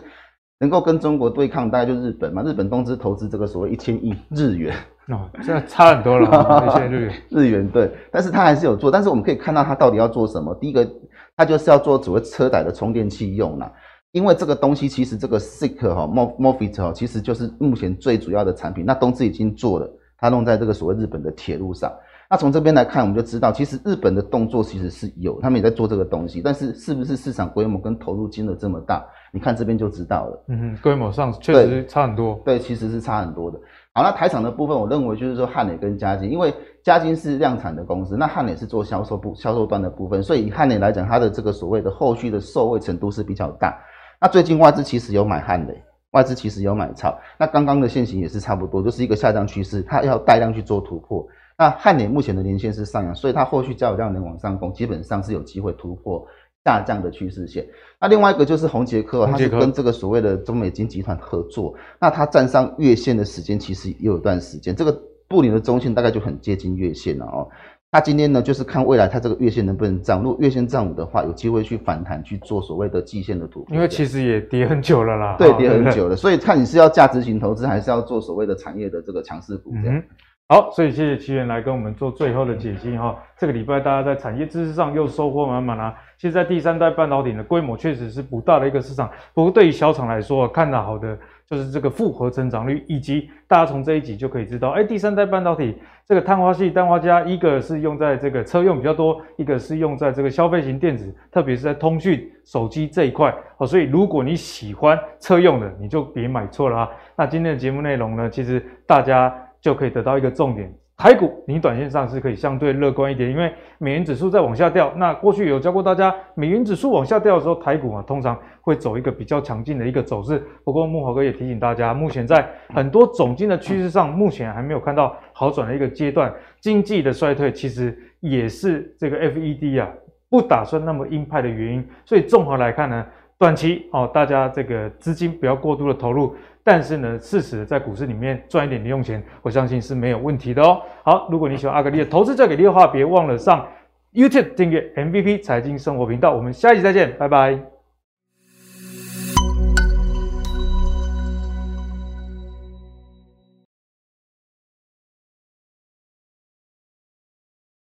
[0.63, 2.43] 能够跟中国对抗，大概就日本嘛。
[2.43, 4.77] 日本东芝投资这个所谓一千亿日元，
[5.09, 6.29] 哦，现在差很多了。
[6.69, 8.91] 一千日元，日元对，但是他还是有做。
[8.91, 10.55] 但是我们可以看到他到底要做什么。
[10.57, 10.87] 第一个，
[11.35, 13.73] 他就是要做所谓车载的充电器用啦。
[14.13, 18.85] 因为这个东西其实这个 Sick 哈，MOSFET 哈，其实就是目前最主要的产品。
[18.85, 19.89] 那东芝已经做了，
[20.19, 21.93] 它弄在这个所谓日本的铁路上。
[22.29, 29.05] 那从这边来看，我们就知道，其实日本的动作其实是有，他们也在做这个东西，但是是不是市场规模跟投入金额这么大？
[29.33, 30.45] 你看这边就知道了。
[30.49, 32.41] 嗯哼，规模上确实差很多。
[32.45, 33.59] 对，其实是差很多的。
[33.93, 36.55] 好，那台厂的部分，我认为就是说汉磊跟嘉金，因为
[36.85, 43.77] 嘉金是量产的公司，那汉磊是做销售部销售端的部分，所以以汉磊来讲，它的这个所谓的后续的受惠程度是比较大。
[44.21, 47.19] 那最近外资其实有买汉磊，外资其实有买超。
[47.39, 51.27] 那刚刚的线型也是差不多，就是一个下降趋势，它要带量去做突破。
[51.57, 56.27] 那汉磊目前的连线是上扬，所以它后续交易量能往上攻，基本上是有机会突破
[56.65, 57.67] 下降的趋势线。
[57.99, 64.99] 那另外一个就是红杰科，它是跟这个所谓的中美金集团合作，那它站上月线的时间其实也有一段时间，这个
[65.29, 67.49] 布林的中线大概就很接近月线了哦。
[67.93, 73.75] 它今天呢就是看未来它这个月线能不能站，如果月线站稳的话，有机会去反弹去做所谓的季线的突破。
[73.75, 79.97] 因为其实也跌很久了啦，对，跌很久了，所以看你是要价值型投资，还是要做所谓的产业的这个强势股这样。
[79.97, 80.05] 嗯
[80.53, 83.17] 好，所以谢谢奇源来跟我们做最后的解析哈。
[83.39, 85.95] 这个礼拜大家在产业知识上又收获满满啦。
[86.19, 103.33] 其实，在第三代半导体的规模确实是不大的一个市场，不过对于小厂来说，看到好的就是这个复合成长率，以及大家从这一集就可以知道，哎，第三代半导体这个碳化系、氮化镓，一个是用在这个车用比较多，一个是用在这个消费型电子，特别是在通讯、手机这一块。
[103.57, 106.89] 好，所以如果你喜欢车用的，你就别买错了啊。
[107.15, 109.33] 那今天的节目内容呢，其实大家。
[109.61, 114.93] 就可以得到一个重点，台股你短线上是可以相对乐观一点，因为美元指数在往下掉。
[114.97, 120.43] 那过去有教过大家，美元指数往下掉的时候，台股啊通常会走一个比较强劲的一个走势。
[120.65, 126.33] 不过慕驊哥也提醒大家，目前在很多总经的趋势上，目前还没有看到好转的一个阶段。
[126.61, 129.89] 经济的衰退其实也是这个 FED 啊
[130.29, 131.87] 不打算那么鹰派的原因。
[132.05, 133.07] 所以综合来看呢，
[133.39, 136.35] 短期哦，大家这个资金不要过度的投入。
[136.73, 140.81] 但是呢，适时的在股市里面赚一点零用钱，我相信是没有问题的哦。
[141.03, 143.67] 好，如果你喜欢阿格力的投资最给力的话，别忘了上
[144.15, 146.33] YouTube 订阅 MVP 财经生活频道。
[146.33, 147.80] 我们下一集再见，拜拜。